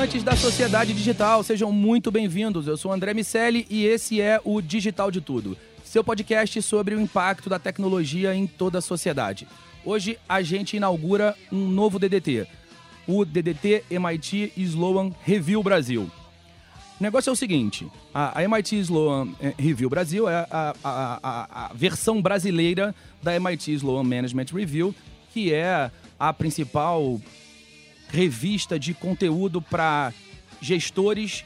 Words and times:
Habitantes 0.00 0.22
da 0.22 0.34
sociedade 0.34 0.94
digital, 0.94 1.42
sejam 1.42 1.70
muito 1.70 2.10
bem-vindos. 2.10 2.66
Eu 2.66 2.76
sou 2.76 2.90
André 2.90 3.12
Miscelli 3.12 3.66
e 3.68 3.84
esse 3.84 4.18
é 4.18 4.40
o 4.44 4.62
Digital 4.62 5.10
de 5.10 5.20
Tudo, 5.20 5.58
seu 5.84 6.02
podcast 6.02 6.62
sobre 6.62 6.94
o 6.94 7.00
impacto 7.00 7.50
da 7.50 7.58
tecnologia 7.58 8.34
em 8.34 8.46
toda 8.46 8.78
a 8.78 8.80
sociedade. 8.80 9.46
Hoje 9.84 10.18
a 10.26 10.40
gente 10.40 10.76
inaugura 10.76 11.36
um 11.52 11.68
novo 11.68 11.98
DDT, 11.98 12.46
o 13.06 13.26
DDT 13.26 13.84
MIT 13.90 14.54
Sloan 14.56 15.10
Review 15.22 15.62
Brasil. 15.62 16.10
O 16.98 17.02
negócio 17.02 17.28
é 17.28 17.32
o 17.32 17.36
seguinte: 17.36 17.86
a, 18.14 18.38
a 18.38 18.42
MIT 18.44 18.76
Sloan 18.80 19.28
eh, 19.38 19.54
Review 19.58 19.90
Brasil 19.90 20.26
é 20.28 20.46
a, 20.50 20.74
a- 20.82 21.18
a- 21.22 21.66
a 21.66 21.74
versão 21.74 22.22
brasileira 22.22 22.94
da 23.22 23.34
MIT 23.36 23.72
Sloan 23.74 24.04
Management 24.04 24.46
Review, 24.54 24.94
que 25.32 25.52
é 25.52 25.90
a 26.18 26.32
principal 26.32 27.20
revista 28.12 28.78
de 28.78 28.92
conteúdo 28.92 29.62
para 29.62 30.12
gestores 30.60 31.44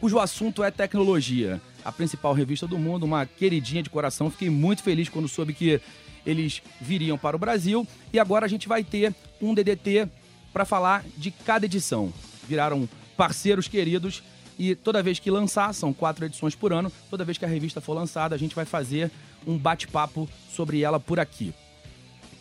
cujo 0.00 0.18
assunto 0.18 0.62
é 0.62 0.70
tecnologia. 0.70 1.60
A 1.84 1.92
principal 1.92 2.34
revista 2.34 2.66
do 2.66 2.78
mundo, 2.78 3.04
uma 3.04 3.24
queridinha 3.26 3.82
de 3.82 3.90
coração. 3.90 4.30
Fiquei 4.30 4.50
muito 4.50 4.82
feliz 4.82 5.08
quando 5.08 5.28
soube 5.28 5.54
que 5.54 5.80
eles 6.24 6.60
viriam 6.80 7.16
para 7.16 7.36
o 7.36 7.38
Brasil. 7.38 7.86
E 8.12 8.18
agora 8.18 8.44
a 8.44 8.48
gente 8.48 8.66
vai 8.66 8.82
ter 8.82 9.14
um 9.40 9.54
DDT 9.54 10.08
para 10.52 10.64
falar 10.64 11.04
de 11.16 11.30
cada 11.30 11.66
edição. 11.66 12.12
Viraram 12.48 12.88
parceiros 13.16 13.68
queridos 13.68 14.22
e 14.58 14.74
toda 14.74 15.02
vez 15.02 15.18
que 15.18 15.30
lançar, 15.30 15.72
são 15.74 15.92
quatro 15.92 16.24
edições 16.24 16.54
por 16.54 16.72
ano, 16.72 16.90
toda 17.10 17.24
vez 17.24 17.38
que 17.38 17.44
a 17.44 17.48
revista 17.48 17.80
for 17.80 17.94
lançada, 17.94 18.34
a 18.34 18.38
gente 18.38 18.54
vai 18.54 18.64
fazer 18.64 19.10
um 19.46 19.56
bate-papo 19.56 20.28
sobre 20.50 20.82
ela 20.82 20.98
por 20.98 21.20
aqui. 21.20 21.54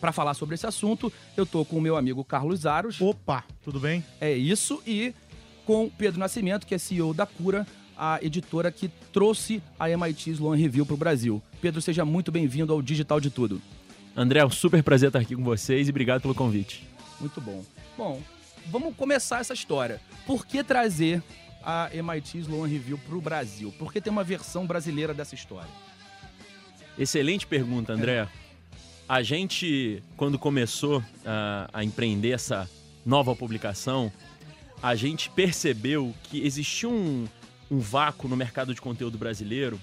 Para 0.06 0.12
falar 0.12 0.36
sobre 0.36 0.54
esse 0.54 0.68
assunto, 0.68 1.12
eu 1.36 1.48
tô 1.48 1.66
com 1.66 1.80
o 1.80 1.82
meu 1.82 1.98
amigo 1.98 2.24
Carlos 2.24 2.68
Aros. 2.68 3.02
Opa, 3.02 3.44
tudo 3.64 3.80
bem? 3.80 4.06
É 4.22 4.32
isso, 4.32 4.80
e 4.86 5.16
com 5.66 5.90
Pedro 5.90 6.20
Nascimento, 6.20 6.68
que 6.68 6.76
é 6.76 6.78
CEO 6.78 7.12
da 7.12 7.26
Cura, 7.26 7.66
a 7.98 8.20
editora 8.22 8.72
que 8.72 8.88
trouxe 9.12 9.64
a 9.80 9.90
MIT 9.90 10.30
Sloan 10.30 10.58
Review 10.58 10.86
para 10.86 10.94
o 10.94 10.98
Brasil. 10.98 11.42
Pedro, 11.60 11.82
seja 11.82 12.06
muito 12.06 12.32
bem-vindo 12.32 12.72
ao 12.72 12.84
Digital 12.84 13.20
de 13.20 13.32
Tudo. 13.32 13.60
André, 14.16 14.42
é 14.42 14.46
um 14.46 14.50
super 14.52 14.84
prazer 14.84 15.10
estar 15.10 15.18
aqui 15.18 15.36
com 15.36 15.44
vocês 15.44 15.88
e 15.88 15.90
obrigado 15.90 16.22
pelo 16.22 16.36
convite. 16.36 16.88
Muito 17.20 17.42
bom. 17.42 17.66
Bom, 17.98 18.22
vamos 18.68 18.96
começar 18.96 19.40
essa 19.40 19.56
história. 19.56 20.00
Por 20.28 20.46
que 20.46 20.64
trazer 20.64 21.24
a 21.64 21.90
MIT 21.92 22.42
Sloan 22.42 22.68
Review 22.68 23.00
para 23.00 23.16
o 23.16 23.22
Brasil? 23.22 23.74
Por 23.80 23.92
que 23.92 24.00
tem 24.00 24.14
uma 24.14 24.24
versão 24.24 24.68
brasileira 24.68 25.16
dessa 25.16 25.34
história? 25.34 25.72
Excelente 26.96 27.48
pergunta, 27.48 27.92
André. 27.92 28.30
A 29.08 29.22
gente, 29.22 30.02
quando 30.18 30.40
começou 30.40 31.04
a, 31.24 31.70
a 31.72 31.84
empreender 31.84 32.32
essa 32.32 32.68
nova 33.06 33.36
publicação, 33.36 34.12
a 34.82 34.96
gente 34.96 35.30
percebeu 35.30 36.14
que 36.24 36.44
existia 36.44 36.90
um, 36.90 37.28
um 37.70 37.80
vácuo 37.80 38.28
no 38.28 38.36
mercado 38.36 38.74
de 38.74 38.82
conteúdo 38.82 39.16
brasileiro 39.16 39.80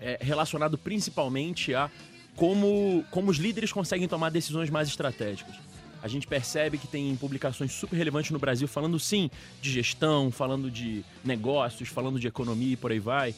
é, 0.00 0.18
relacionado 0.20 0.76
principalmente 0.76 1.72
a 1.72 1.88
como, 2.34 3.04
como 3.12 3.30
os 3.30 3.36
líderes 3.36 3.70
conseguem 3.72 4.08
tomar 4.08 4.30
decisões 4.30 4.70
mais 4.70 4.88
estratégicas. 4.88 5.54
A 6.02 6.08
gente 6.08 6.26
percebe 6.26 6.78
que 6.78 6.88
tem 6.88 7.14
publicações 7.14 7.70
super 7.70 7.96
relevantes 7.96 8.32
no 8.32 8.38
Brasil 8.40 8.66
falando 8.66 8.98
sim 8.98 9.30
de 9.60 9.70
gestão, 9.70 10.32
falando 10.32 10.68
de 10.68 11.04
negócios, 11.24 11.88
falando 11.88 12.18
de 12.18 12.26
economia 12.26 12.72
e 12.72 12.76
por 12.76 12.90
aí 12.90 12.98
vai. 12.98 13.36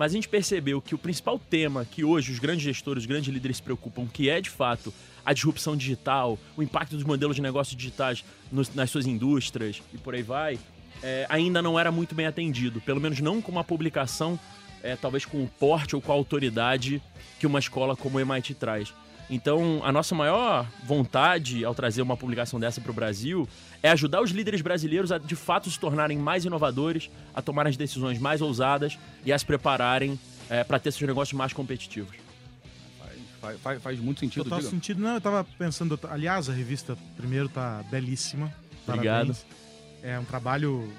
Mas 0.00 0.12
a 0.12 0.14
gente 0.14 0.30
percebeu 0.30 0.80
que 0.80 0.94
o 0.94 0.98
principal 0.98 1.38
tema 1.38 1.84
que 1.84 2.02
hoje 2.02 2.32
os 2.32 2.38
grandes 2.38 2.62
gestores, 2.64 3.02
os 3.02 3.06
grandes 3.06 3.28
líderes 3.28 3.58
se 3.58 3.62
preocupam, 3.62 4.06
que 4.06 4.30
é 4.30 4.40
de 4.40 4.48
fato 4.48 4.94
a 5.22 5.34
disrupção 5.34 5.76
digital, 5.76 6.38
o 6.56 6.62
impacto 6.62 6.96
dos 6.96 7.04
modelos 7.04 7.36
de 7.36 7.42
negócios 7.42 7.76
digitais 7.76 8.24
nos- 8.50 8.74
nas 8.74 8.88
suas 8.90 9.04
indústrias 9.06 9.82
e 9.92 9.98
por 9.98 10.14
aí 10.14 10.22
vai, 10.22 10.58
é, 11.02 11.26
ainda 11.28 11.60
não 11.60 11.78
era 11.78 11.92
muito 11.92 12.14
bem 12.14 12.24
atendido. 12.24 12.80
Pelo 12.80 12.98
menos 12.98 13.20
não 13.20 13.42
com 13.42 13.52
uma 13.52 13.62
publicação, 13.62 14.40
é, 14.82 14.96
talvez 14.96 15.26
com 15.26 15.44
o 15.44 15.46
porte 15.46 15.94
ou 15.94 16.00
com 16.00 16.10
a 16.12 16.14
autoridade 16.14 17.02
que 17.38 17.46
uma 17.46 17.58
escola 17.58 17.94
como 17.94 18.16
o 18.16 18.20
MIT 18.20 18.54
traz. 18.54 18.94
Então, 19.30 19.80
a 19.84 19.92
nossa 19.92 20.12
maior 20.14 20.66
vontade 20.84 21.64
ao 21.64 21.72
trazer 21.74 22.02
uma 22.02 22.16
publicação 22.16 22.58
dessa 22.58 22.80
para 22.80 22.90
o 22.90 22.94
Brasil 22.94 23.48
é 23.82 23.88
ajudar 23.90 24.20
os 24.20 24.30
líderes 24.32 24.60
brasileiros 24.60 25.12
a 25.12 25.18
de 25.18 25.36
fato 25.36 25.70
se 25.70 25.78
tornarem 25.78 26.18
mais 26.18 26.44
inovadores, 26.44 27.08
a 27.32 27.40
tomarem 27.40 27.70
as 27.70 27.76
decisões 27.76 28.18
mais 28.18 28.42
ousadas 28.42 28.98
e 29.24 29.32
a 29.32 29.38
se 29.38 29.46
prepararem 29.46 30.18
para 30.66 30.80
ter 30.80 30.90
seus 30.90 31.06
negócios 31.06 31.36
mais 31.38 31.52
competitivos. 31.52 32.16
Faz, 33.40 33.58
faz- 33.60 33.82
faz 33.82 33.98
muito 34.00 34.18
sentido. 34.20 34.42
Total 34.44 34.58
diga. 34.58 34.70
sentido. 34.70 35.00
Não, 35.00 35.14
eu 35.14 35.20
tava 35.20 35.44
pensando. 35.56 35.98
Aliás, 36.10 36.48
a 36.50 36.52
revista 36.52 36.98
primeiro 37.16 37.48
tá 37.48 37.82
belíssima. 37.90 38.52
Obrigado. 38.86 39.28
Parabéns. 39.28 39.46
É 40.02 40.18
um 40.18 40.24
trabalho 40.24 40.92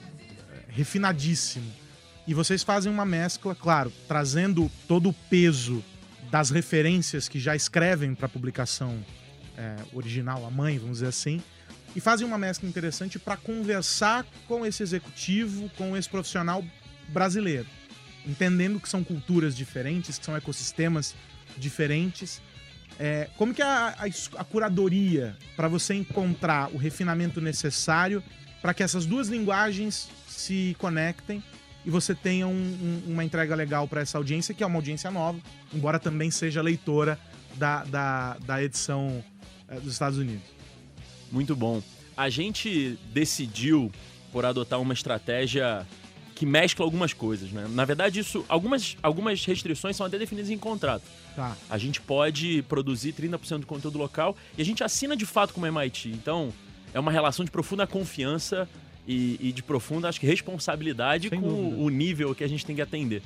é, 0.52 0.64
refinadíssimo. 0.70 1.70
E 2.26 2.34
vocês 2.34 2.64
fazem 2.64 2.92
uma 2.92 3.06
mescla, 3.06 3.54
claro, 3.54 3.92
trazendo 4.08 4.72
todo 4.88 5.10
o 5.10 5.14
peso 5.14 5.84
das 6.32 6.50
referências 6.50 7.28
que 7.28 7.40
já 7.40 7.56
escrevem 7.56 8.16
para 8.16 8.26
a 8.26 8.30
publicação 8.30 8.98
é, 9.58 9.76
original, 9.94 10.46
a 10.46 10.50
mãe, 10.50 10.80
vamos 10.80 10.98
dizer 10.98 11.08
assim, 11.08 11.44
e 11.94 12.00
fazem 12.00 12.26
uma 12.26 12.38
mescla 12.38 12.70
interessante 12.70 13.20
para 13.20 13.36
conversar 13.36 14.26
com 14.48 14.66
esse 14.66 14.82
executivo, 14.82 15.70
com 15.78 15.96
esse 15.96 16.08
profissional 16.08 16.64
brasileiro, 17.10 17.68
entendendo 18.26 18.80
que 18.80 18.88
são 18.88 19.04
culturas 19.04 19.56
diferentes, 19.56 20.18
que 20.18 20.26
são 20.26 20.36
ecossistemas 20.38 21.14
diferentes. 21.58 22.42
É, 22.98 23.30
como 23.36 23.54
que 23.54 23.62
é 23.62 23.66
a, 23.66 23.96
a 24.00 24.40
a 24.42 24.44
curadoria 24.46 25.36
para 25.58 25.68
você 25.68 25.94
encontrar 25.94 26.70
o 26.74 26.78
refinamento 26.78 27.42
necessário 27.42 28.24
para 28.62 28.74
que 28.74 28.84
essas 28.84 29.06
duas 29.06 29.28
linguagens 29.28 30.08
se 30.30 30.78
conectem 30.80 31.44
e 31.86 31.90
você 31.90 32.14
tenha 32.16 32.48
um- 32.48 32.52
um- 33.08 33.12
uma 33.14 33.24
entrega 33.24 33.56
legal 33.56 33.88
para 33.88 34.02
essa 34.02 34.18
audiência, 34.18 34.54
que 34.54 34.64
é 34.64 34.68
uma 34.68 34.78
audiência 34.78 35.10
nova, 35.12 35.40
embora 35.74 36.00
também 36.00 36.30
seja 36.32 36.62
leitora 36.62 37.18
da, 37.56 37.84
da, 37.84 38.38
da 38.46 38.64
edição 38.64 39.24
é, 39.68 39.80
dos 39.80 39.94
Estados 39.94 40.18
Unidos. 40.18 40.44
Muito 41.32 41.56
bom. 41.56 41.82
A 42.16 42.30
gente 42.30 42.98
decidiu 43.14 43.92
por 44.32 44.46
adotar 44.46 44.80
uma 44.82 44.94
estratégia 44.94 45.86
que 46.36 46.46
mescla 46.46 46.84
algumas 46.86 47.14
coisas, 47.14 47.52
né? 47.52 47.68
Na 47.70 47.86
verdade, 47.86 48.20
isso, 48.20 48.44
algumas, 48.50 48.98
algumas 49.04 49.46
restrições 49.46 49.96
são 49.96 50.06
até 50.06 50.18
definidas 50.18 50.50
em 50.50 50.58
contrato. 50.58 51.04
Tá. 51.36 51.56
A 51.70 51.78
gente 51.78 52.02
pode 52.02 52.64
produzir 52.64 53.14
30% 53.14 53.60
do 53.60 53.68
conteúdo 53.68 53.98
local 53.98 54.36
e 54.58 54.62
a 54.62 54.66
gente 54.66 54.84
assina 54.84 55.16
de 55.16 55.26
fato 55.26 55.54
com 55.54 55.62
o 55.62 55.66
MIT. 55.66 56.10
Então, 56.10 56.52
é 56.94 57.00
uma 57.00 57.12
relação 57.12 57.46
de 57.46 57.52
profunda 57.52 57.86
confiança 57.88 58.68
e, 59.08 59.38
e 59.40 59.52
de 59.52 59.64
profunda, 59.64 60.08
acho 60.10 60.20
que, 60.20 60.26
responsabilidade 60.28 61.30
Sem 61.30 61.40
com 61.42 61.48
dúvida. 61.48 61.82
o 61.84 61.90
nível 61.90 62.36
que 62.36 62.44
a 62.44 62.48
gente 62.48 62.66
tem 62.66 62.76
que 62.76 62.82
atender. 62.82 63.22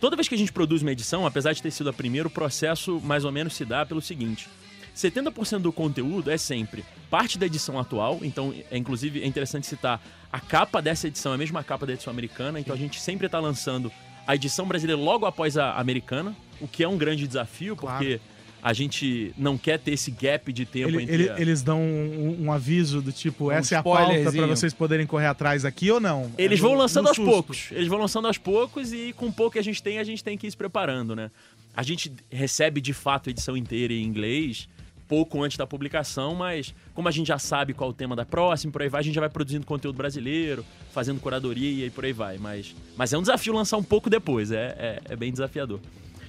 Toda 0.00 0.16
vez 0.16 0.28
que 0.28 0.34
a 0.34 0.38
gente 0.38 0.52
produz 0.52 0.82
uma 0.82 0.92
edição, 0.92 1.26
apesar 1.26 1.52
de 1.52 1.62
ter 1.62 1.70
sido 1.70 1.88
a 1.88 1.92
primeira, 1.92 2.28
o 2.28 2.30
processo 2.30 3.00
mais 3.02 3.24
ou 3.24 3.32
menos 3.32 3.54
se 3.54 3.64
dá 3.64 3.86
pelo 3.86 4.02
seguinte: 4.02 4.48
70% 4.94 5.60
do 5.60 5.72
conteúdo 5.72 6.30
é 6.30 6.36
sempre 6.36 6.84
parte 7.10 7.38
da 7.38 7.46
edição 7.46 7.78
atual, 7.78 8.18
então 8.22 8.52
é 8.70 8.76
inclusive 8.76 9.22
é 9.22 9.26
interessante 9.26 9.66
citar 9.66 10.02
a 10.32 10.40
capa 10.40 10.82
dessa 10.82 11.06
edição, 11.06 11.32
é 11.32 11.36
a 11.36 11.38
mesma 11.38 11.62
capa 11.62 11.86
da 11.86 11.92
edição 11.92 12.10
americana, 12.10 12.58
então 12.58 12.74
a 12.74 12.78
gente 12.78 13.00
sempre 13.00 13.26
está 13.26 13.38
lançando 13.38 13.90
a 14.26 14.34
edição 14.34 14.66
brasileira 14.66 15.00
logo 15.00 15.24
após 15.24 15.56
a 15.56 15.74
americana, 15.74 16.34
o 16.60 16.66
que 16.66 16.82
é 16.82 16.88
um 16.88 16.96
grande 16.98 17.26
desafio, 17.28 17.76
Claro. 17.76 17.98
porque 17.98 18.20
a 18.66 18.72
gente 18.72 19.30
não 19.36 19.58
quer 19.58 19.78
ter 19.78 19.90
esse 19.92 20.10
gap 20.10 20.50
de 20.50 20.64
tempo 20.64 20.88
Ele- 20.88 21.02
entre 21.02 21.14
ele- 21.14 21.30
a- 21.30 21.38
eles 21.38 21.62
dão 21.62 21.82
um, 21.82 22.44
um 22.44 22.50
aviso 22.50 23.02
do 23.02 23.12
tipo, 23.12 23.48
Um 23.48 23.50
essa 23.52 23.74
é 23.74 23.78
a 23.78 23.82
pauta 23.82 24.04
pra 24.06 24.14
spoilerzinho. 24.14 24.48
vocês 24.48 24.72
poderem 24.72 25.06
correr 25.06 25.26
atrás 25.26 25.66
aqui 25.66 25.90
ou 25.90 26.00
não? 26.00 26.32
Eles 26.38 26.58
É 26.58 26.62
vão 26.62 26.72
no- 26.72 26.78
lançando 26.78 27.02
no 27.04 27.08
aos 27.10 27.16
susto. 27.16 27.30
poucos. 27.30 27.68
Eles 27.70 27.88
vão 27.88 27.98
lançando 27.98 28.26
aos 28.26 28.38
poucos 28.38 28.90
e 28.90 29.12
com 29.12 29.26
o 29.26 29.32
pouco 29.32 29.52
que 29.52 29.58
a 29.58 29.62
gente 29.62 29.82
tem, 29.82 29.98
a 29.98 30.04
gente 30.04 30.24
tem 30.24 30.38
que 30.38 30.46
ir 30.46 30.50
se 30.50 30.56
preparando, 30.56 31.14
né? 31.14 31.30
A 31.76 31.82
gente 31.82 32.10
recebe 32.30 32.80
de 32.80 32.94
fato 32.94 33.28
a 33.28 33.30
edição 33.30 33.54
inteira 33.54 33.92
em 33.92 34.02
inglês, 34.02 34.66
pouco 35.06 35.42
antes 35.42 35.58
da 35.58 35.66
publicação, 35.66 36.34
mas 36.34 36.74
como 36.94 37.06
a 37.06 37.10
gente 37.10 37.26
já 37.26 37.38
sabe 37.38 37.74
qual 37.74 37.90
é 37.90 37.92
o 37.92 37.94
tema 37.94 38.16
da 38.16 38.24
próxima, 38.24 38.72
por 38.72 38.80
aí 38.80 38.88
vai, 38.88 39.00
a 39.00 39.04
gente 39.04 39.14
já 39.14 39.20
vai 39.20 39.28
produzindo 39.28 39.66
conteúdo 39.66 39.96
brasileiro, 39.96 40.64
fazendo 40.90 41.20
curadoria 41.20 41.84
e 41.84 41.90
por 41.90 42.06
aí 42.06 42.14
vai. 42.14 42.38
Mas, 42.38 42.74
mas 42.96 43.12
é 43.12 43.18
um 43.18 43.20
desafio 43.20 43.52
lançar 43.52 43.76
um 43.76 43.82
pouco 43.82 44.08
depois, 44.08 44.50
é, 44.50 44.74
é, 44.78 45.00
é 45.12 45.16
bem 45.16 45.30
desafiador. 45.30 45.80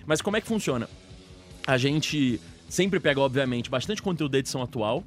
Mas 0.05 0.21
como 0.21 0.35
é 0.35 0.41
que 0.41 0.47
funciona? 0.47 0.89
A 1.67 1.77
gente 1.77 2.39
sempre 2.69 2.99
pega, 2.99 3.19
obviamente, 3.19 3.69
bastante 3.69 4.01
conteúdo 4.01 4.33
da 4.33 4.37
edição 4.37 4.61
atual. 4.61 5.03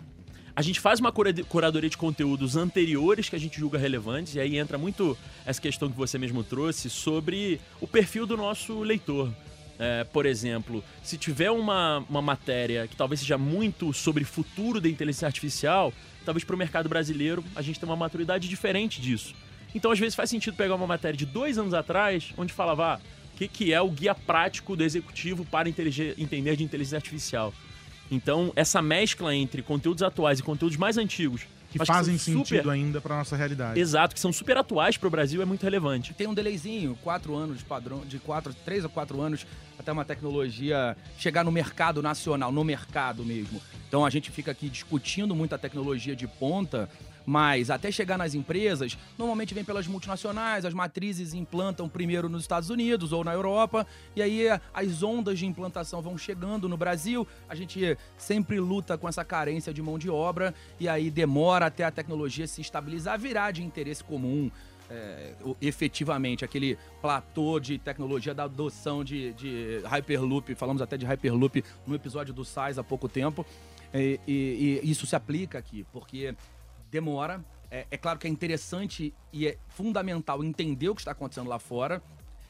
A 0.56 0.62
gente 0.62 0.80
faz 0.80 0.98
uma 0.98 1.12
cura- 1.12 1.32
curadoria 1.44 1.88
de 1.88 1.96
conteúdos 1.96 2.56
anteriores 2.56 3.28
que 3.28 3.36
a 3.36 3.38
gente 3.38 3.60
julga 3.60 3.78
relevantes, 3.78 4.34
e 4.34 4.40
aí 4.40 4.58
entra 4.58 4.76
muito 4.76 5.16
essa 5.46 5.60
questão 5.60 5.88
que 5.88 5.96
você 5.96 6.18
mesmo 6.18 6.42
trouxe 6.42 6.90
sobre 6.90 7.60
o 7.80 7.86
perfil 7.86 8.26
do 8.26 8.36
nosso 8.36 8.80
leitor. 8.80 9.32
É, 9.78 10.02
por 10.02 10.26
exemplo, 10.26 10.82
se 11.04 11.16
tiver 11.16 11.52
uma, 11.52 12.04
uma 12.10 12.20
matéria 12.20 12.88
que 12.88 12.96
talvez 12.96 13.20
seja 13.20 13.38
muito 13.38 13.92
sobre 13.92 14.24
futuro 14.24 14.80
da 14.80 14.88
inteligência 14.88 15.26
artificial, 15.26 15.92
talvez 16.24 16.42
para 16.42 16.56
o 16.56 16.58
mercado 16.58 16.88
brasileiro 16.88 17.44
a 17.54 17.62
gente 17.62 17.78
tenha 17.78 17.88
uma 17.88 17.96
maturidade 17.96 18.48
diferente 18.48 19.00
disso. 19.00 19.32
Então, 19.72 19.92
às 19.92 19.98
vezes, 20.00 20.16
faz 20.16 20.28
sentido 20.30 20.56
pegar 20.56 20.74
uma 20.74 20.86
matéria 20.88 21.16
de 21.16 21.26
dois 21.26 21.56
anos 21.56 21.74
atrás, 21.74 22.32
onde 22.36 22.52
falava 22.52 22.94
ah, 22.94 23.00
que, 23.38 23.46
que 23.46 23.72
é 23.72 23.80
o 23.80 23.88
guia 23.88 24.16
prático 24.16 24.74
do 24.74 24.82
executivo 24.82 25.44
para 25.44 25.68
entender 25.68 26.56
de 26.56 26.64
inteligência 26.64 26.96
artificial. 26.96 27.54
Então, 28.10 28.52
essa 28.56 28.82
mescla 28.82 29.32
entre 29.32 29.62
conteúdos 29.62 30.02
atuais 30.02 30.40
e 30.40 30.42
conteúdos 30.42 30.76
mais 30.76 30.98
antigos, 30.98 31.42
Que 31.70 31.78
fazem 31.84 32.18
são 32.18 32.38
sentido 32.38 32.58
super, 32.58 32.70
ainda 32.70 33.00
pra 33.00 33.16
nossa 33.16 33.36
realidade. 33.36 33.78
Exato, 33.78 34.14
que 34.14 34.20
são 34.20 34.32
super 34.32 34.56
atuais 34.56 34.96
para 34.96 35.06
o 35.06 35.10
Brasil, 35.10 35.40
é 35.40 35.44
muito 35.44 35.62
relevante. 35.62 36.14
Tem 36.14 36.26
um 36.26 36.34
delayzinho, 36.34 36.98
quatro 37.02 37.36
anos 37.36 37.58
de 37.58 37.64
padrão, 37.64 38.00
de 38.00 38.18
quatro, 38.18 38.52
três 38.64 38.82
ou 38.82 38.90
quatro 38.90 39.20
anos, 39.20 39.46
até 39.78 39.92
uma 39.92 40.04
tecnologia 40.04 40.96
chegar 41.18 41.44
no 41.44 41.52
mercado 41.52 42.02
nacional, 42.02 42.50
no 42.50 42.64
mercado 42.64 43.24
mesmo. 43.24 43.62
Então 43.86 44.04
a 44.04 44.10
gente 44.10 44.30
fica 44.30 44.50
aqui 44.50 44.68
discutindo 44.68 45.34
muito 45.36 45.54
a 45.54 45.58
tecnologia 45.58 46.16
de 46.16 46.26
ponta, 46.26 46.88
mas 47.28 47.68
até 47.68 47.92
chegar 47.92 48.16
nas 48.16 48.32
empresas, 48.34 48.96
normalmente 49.18 49.52
vem 49.52 49.62
pelas 49.62 49.86
multinacionais, 49.86 50.64
as 50.64 50.72
matrizes 50.72 51.34
implantam 51.34 51.86
primeiro 51.86 52.26
nos 52.26 52.40
Estados 52.40 52.70
Unidos 52.70 53.12
ou 53.12 53.22
na 53.22 53.34
Europa, 53.34 53.86
e 54.16 54.22
aí 54.22 54.46
as 54.72 55.02
ondas 55.02 55.38
de 55.38 55.44
implantação 55.44 56.00
vão 56.00 56.16
chegando 56.16 56.70
no 56.70 56.76
Brasil, 56.78 57.28
a 57.46 57.54
gente 57.54 57.98
sempre 58.16 58.58
luta 58.58 58.96
com 58.96 59.06
essa 59.06 59.22
carência 59.26 59.74
de 59.74 59.82
mão 59.82 59.98
de 59.98 60.08
obra, 60.08 60.54
e 60.80 60.88
aí 60.88 61.10
demora 61.10 61.66
até 61.66 61.84
a 61.84 61.90
tecnologia 61.90 62.46
se 62.46 62.62
estabilizar, 62.62 63.18
virar 63.18 63.50
de 63.50 63.62
interesse 63.62 64.02
comum, 64.02 64.50
é, 64.88 65.34
efetivamente 65.60 66.46
aquele 66.46 66.78
platô 67.02 67.60
de 67.60 67.76
tecnologia 67.76 68.32
da 68.32 68.44
adoção 68.44 69.04
de, 69.04 69.34
de 69.34 69.82
Hyperloop, 69.84 70.54
falamos 70.54 70.80
até 70.80 70.96
de 70.96 71.04
Hyperloop 71.04 71.62
no 71.86 71.94
episódio 71.94 72.32
do 72.32 72.42
SAIS 72.42 72.78
há 72.78 72.82
pouco 72.82 73.06
tempo, 73.06 73.44
e, 73.92 74.18
e- 74.26 74.80
e 74.82 74.90
isso 74.90 75.06
se 75.06 75.14
aplica 75.14 75.58
aqui, 75.58 75.84
porque 75.92 76.34
demora. 76.90 77.44
É, 77.70 77.86
é 77.90 77.96
claro 77.96 78.18
que 78.18 78.26
é 78.26 78.30
interessante 78.30 79.14
e 79.32 79.46
é 79.46 79.58
fundamental 79.68 80.42
entender 80.42 80.88
o 80.88 80.94
que 80.94 81.00
está 81.00 81.12
acontecendo 81.12 81.48
lá 81.48 81.58
fora. 81.58 82.02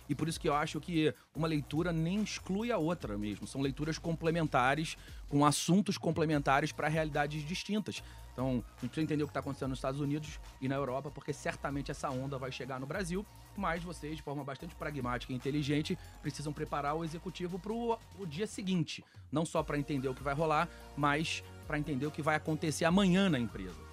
E 0.08 0.14
por 0.14 0.26
isso 0.26 0.40
que 0.40 0.49
eu 0.49 0.55
acho 0.55 0.81
que 0.81 1.14
uma 1.37 1.46
leitura 1.46 1.93
nem 1.93 2.23
exclui 2.23 2.73
a 2.73 2.79
outra 2.79 3.19
mesmo. 3.19 3.46
São 3.46 3.61
leituras 3.61 3.99
complementares, 3.99 4.96
com 5.29 5.44
assuntos 5.44 5.99
complementares 5.99 6.73
para 6.73 6.88
realidades 6.88 7.46
distintas. 7.46 8.02
Então, 8.32 8.64
a 8.79 8.81
gente 8.81 8.90
precisa 8.90 9.02
entender 9.02 9.23
o 9.25 9.26
que 9.26 9.31
está 9.31 9.40
acontecendo 9.40 9.70
nos 9.70 9.79
Estados 9.79 10.00
Unidos 10.00 10.38
e 10.61 10.69
na 10.69 10.76
Europa, 10.76 11.11
porque 11.11 11.32
certamente 11.32 11.90
essa 11.90 12.08
onda 12.08 12.38
vai 12.38 12.50
chegar 12.50 12.81
no 12.81 12.87
Brasil. 12.87 13.26
Mas 13.56 13.82
vocês, 13.82 14.17
de 14.17 14.23
forma 14.23 14.44
bastante 14.44 14.75
pragmática 14.76 15.32
e 15.32 15.37
inteligente, 15.37 15.99
precisam 16.23 16.52
preparar 16.52 16.94
o 16.94 17.05
executivo 17.05 17.58
para 17.58 17.73
o 17.73 18.26
dia 18.26 18.46
seguinte. 18.46 19.05
Não 19.31 19.44
só 19.44 19.62
para 19.62 19.76
entender 19.76 20.08
o 20.08 20.14
que 20.14 20.23
vai 20.23 20.35
rolar, 20.35 20.69
mas 20.96 21.43
para 21.67 21.79
entender 21.79 22.06
o 22.06 22.11
que 22.11 22.23
vai 22.23 22.37
acontecer 22.37 22.85
amanhã 22.85 23.29
na 23.29 23.38
empresa. 23.38 23.88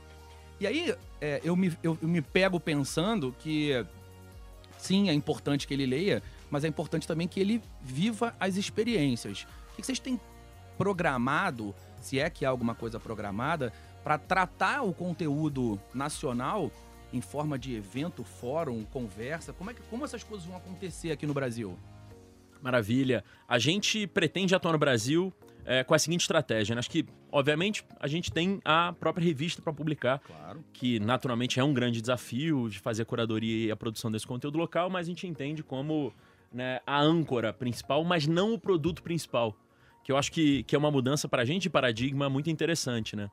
E 0.59 0.67
aí, 0.67 0.95
é, 1.19 1.41
eu, 1.43 1.55
me, 1.55 1.75
eu, 1.83 1.97
eu 2.01 2.07
me 2.07 2.21
pego 2.21 2.59
pensando 2.59 3.35
que 3.39 3.85
sim, 4.77 5.09
é 5.09 5.13
importante 5.13 5.67
que 5.67 5.73
ele 5.73 5.85
leia, 5.85 6.21
mas 6.49 6.63
é 6.63 6.67
importante 6.67 7.07
também 7.07 7.27
que 7.27 7.39
ele 7.39 7.61
viva 7.81 8.35
as 8.39 8.55
experiências. 8.55 9.45
O 9.73 9.75
que 9.75 9.83
vocês 9.83 9.99
têm 9.99 10.19
programado, 10.77 11.73
se 12.01 12.19
é 12.19 12.29
que 12.29 12.45
há 12.45 12.49
alguma 12.49 12.75
coisa 12.75 12.99
programada, 12.99 13.73
para 14.03 14.17
tratar 14.17 14.83
o 14.83 14.93
conteúdo 14.93 15.79
nacional 15.93 16.71
em 17.11 17.21
forma 17.21 17.57
de 17.57 17.75
evento, 17.75 18.23
fórum, 18.23 18.83
conversa? 18.83 19.51
Como, 19.53 19.71
é 19.71 19.73
que, 19.73 19.81
como 19.89 20.05
essas 20.05 20.23
coisas 20.23 20.45
vão 20.45 20.55
acontecer 20.55 21.11
aqui 21.11 21.25
no 21.25 21.33
Brasil? 21.33 21.77
Maravilha. 22.61 23.23
A 23.47 23.57
gente 23.59 24.07
pretende 24.07 24.55
atuar 24.55 24.73
no 24.73 24.77
Brasil 24.77 25.33
é, 25.65 25.83
com 25.83 25.93
a 25.93 25.99
seguinte 25.99 26.21
estratégia. 26.21 26.75
né? 26.75 26.79
Acho 26.79 26.89
que, 26.89 27.05
obviamente, 27.31 27.83
a 27.99 28.07
gente 28.07 28.31
tem 28.31 28.61
a 28.63 28.93
própria 28.93 29.23
revista 29.25 29.61
para 29.61 29.73
publicar, 29.73 30.19
Claro. 30.19 30.63
que 30.71 30.99
naturalmente 30.99 31.59
é 31.59 31.63
um 31.63 31.73
grande 31.73 31.99
desafio 32.01 32.69
de 32.69 32.79
fazer 32.79 33.01
a 33.01 33.05
curadoria 33.05 33.67
e 33.67 33.71
a 33.71 33.75
produção 33.75 34.11
desse 34.11 34.27
conteúdo 34.27 34.57
local, 34.57 34.89
mas 34.89 35.07
a 35.07 35.09
gente 35.09 35.25
entende 35.27 35.63
como 35.63 36.13
né, 36.53 36.79
a 36.85 37.01
âncora 37.01 37.51
principal, 37.51 38.03
mas 38.03 38.27
não 38.27 38.53
o 38.53 38.59
produto 38.59 39.01
principal. 39.03 39.55
Que 40.03 40.11
eu 40.11 40.17
acho 40.17 40.31
que, 40.31 40.61
que 40.63 40.75
é 40.75 40.77
uma 40.79 40.91
mudança 40.91 41.27
para 41.27 41.41
a 41.41 41.45
gente 41.45 41.63
de 41.63 41.69
paradigma 41.69 42.29
muito 42.29 42.49
interessante, 42.49 43.15
né? 43.15 43.29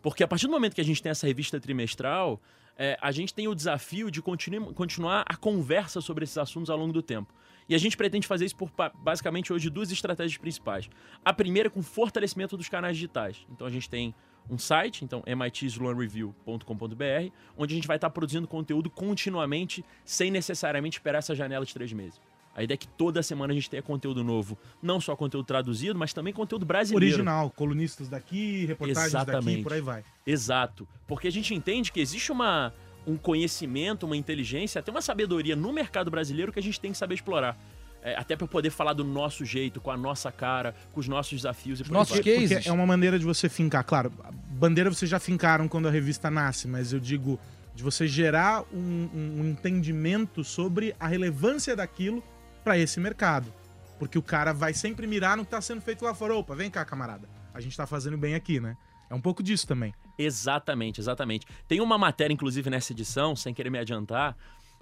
Porque 0.00 0.22
a 0.22 0.28
partir 0.28 0.46
do 0.46 0.52
momento 0.52 0.72
que 0.74 0.80
a 0.80 0.84
gente 0.84 1.02
tem 1.02 1.10
essa 1.10 1.26
revista 1.26 1.58
trimestral, 1.58 2.40
é, 2.78 2.96
a 3.02 3.10
gente 3.10 3.34
tem 3.34 3.48
o 3.48 3.54
desafio 3.56 4.08
de 4.08 4.22
continu- 4.22 4.72
continuar 4.72 5.24
a 5.26 5.34
conversa 5.34 6.00
sobre 6.00 6.22
esses 6.22 6.38
assuntos 6.38 6.70
ao 6.70 6.76
longo 6.78 6.92
do 6.92 7.02
tempo. 7.02 7.34
E 7.68 7.74
a 7.74 7.78
gente 7.78 7.96
pretende 7.96 8.26
fazer 8.26 8.44
isso 8.44 8.56
por 8.56 8.70
basicamente 9.02 9.52
hoje 9.52 9.68
duas 9.68 9.90
estratégias 9.90 10.38
principais. 10.38 10.88
A 11.24 11.32
primeira 11.32 11.68
é 11.68 11.70
com 11.70 11.82
fortalecimento 11.82 12.56
dos 12.56 12.68
canais 12.68 12.96
digitais. 12.96 13.44
Então 13.50 13.66
a 13.66 13.70
gente 13.70 13.90
tem 13.90 14.14
um 14.48 14.58
site, 14.58 15.04
então 15.04 15.24
mitsloanreview.com.br, 15.26 17.32
onde 17.56 17.74
a 17.74 17.76
gente 17.76 17.88
vai 17.88 17.96
estar 17.96 18.10
produzindo 18.10 18.46
conteúdo 18.46 18.88
continuamente, 18.88 19.84
sem 20.04 20.30
necessariamente 20.30 20.98
esperar 20.98 21.18
essa 21.18 21.34
janela 21.34 21.64
de 21.64 21.74
três 21.74 21.92
meses. 21.92 22.20
A 22.54 22.62
ideia 22.62 22.74
é 22.74 22.78
que 22.78 22.88
toda 22.88 23.22
semana 23.22 23.52
a 23.52 23.54
gente 23.54 23.68
tenha 23.68 23.82
conteúdo 23.82 24.24
novo. 24.24 24.56
Não 24.82 24.98
só 24.98 25.14
conteúdo 25.14 25.44
traduzido, 25.44 25.98
mas 25.98 26.14
também 26.14 26.32
conteúdo 26.32 26.64
brasileiro. 26.64 27.14
Original, 27.14 27.50
colunistas 27.50 28.08
daqui, 28.08 28.64
reportagens 28.64 29.12
daqui, 29.12 29.30
Exatamente. 29.30 29.62
por 29.62 29.74
aí 29.74 29.80
vai. 29.82 30.02
Exato. 30.26 30.88
Porque 31.06 31.28
a 31.28 31.30
gente 31.30 31.54
entende 31.54 31.92
que 31.92 32.00
existe 32.00 32.32
uma, 32.32 32.72
um 33.06 33.16
conhecimento, 33.16 34.04
uma 34.06 34.16
inteligência, 34.16 34.78
até 34.80 34.90
uma 34.90 35.00
sabedoria 35.02 35.54
no 35.54 35.72
mercado 35.72 36.10
brasileiro 36.10 36.52
que 36.52 36.58
a 36.58 36.62
gente 36.62 36.80
tem 36.80 36.92
que 36.92 36.98
saber 36.98 37.14
explorar. 37.14 37.56
É, 38.02 38.14
até 38.16 38.36
para 38.36 38.46
poder 38.46 38.70
falar 38.70 38.92
do 38.92 39.02
nosso 39.02 39.44
jeito, 39.44 39.80
com 39.80 39.90
a 39.90 39.96
nossa 39.96 40.30
cara, 40.30 40.74
com 40.92 41.00
os 41.00 41.08
nossos 41.08 41.32
desafios 41.32 41.80
e 41.80 41.82
por 41.84 41.90
aí 41.90 41.94
nossos 41.94 42.20
que- 42.20 42.32
Porque 42.34 42.54
cases. 42.54 42.66
é 42.66 42.72
uma 42.72 42.86
maneira 42.86 43.18
de 43.18 43.24
você 43.24 43.48
fincar. 43.48 43.82
Claro, 43.84 44.12
a 44.22 44.30
bandeira 44.30 44.88
vocês 44.90 45.10
já 45.10 45.18
fincaram 45.18 45.66
quando 45.66 45.88
a 45.88 45.90
revista 45.90 46.30
nasce, 46.30 46.68
mas 46.68 46.92
eu 46.92 47.00
digo 47.00 47.38
de 47.74 47.82
você 47.82 48.06
gerar 48.06 48.62
um, 48.72 49.08
um- 49.12 49.48
entendimento 49.50 50.44
sobre 50.44 50.94
a 51.00 51.06
relevância 51.08 51.74
daquilo 51.74 52.22
para 52.62 52.78
esse 52.78 53.00
mercado. 53.00 53.52
Porque 53.98 54.18
o 54.18 54.22
cara 54.22 54.52
vai 54.52 54.72
sempre 54.74 55.06
mirar 55.06 55.36
no 55.36 55.44
que 55.44 55.50
tá 55.50 55.60
sendo 55.60 55.80
feito 55.80 56.04
lá 56.04 56.14
fora. 56.14 56.34
Opa, 56.34 56.54
vem 56.54 56.70
cá, 56.70 56.84
camarada. 56.84 57.28
A 57.52 57.60
gente 57.60 57.76
tá 57.76 57.86
fazendo 57.86 58.16
bem 58.16 58.34
aqui, 58.34 58.60
né? 58.60 58.76
É 59.08 59.14
um 59.14 59.20
pouco 59.20 59.42
disso 59.42 59.66
também. 59.66 59.94
Exatamente, 60.18 61.00
exatamente. 61.00 61.46
Tem 61.68 61.80
uma 61.80 61.98
matéria, 61.98 62.32
inclusive, 62.32 62.70
nessa 62.70 62.92
edição, 62.92 63.36
sem 63.36 63.52
querer 63.54 63.70
me 63.70 63.78
adiantar, 63.78 64.36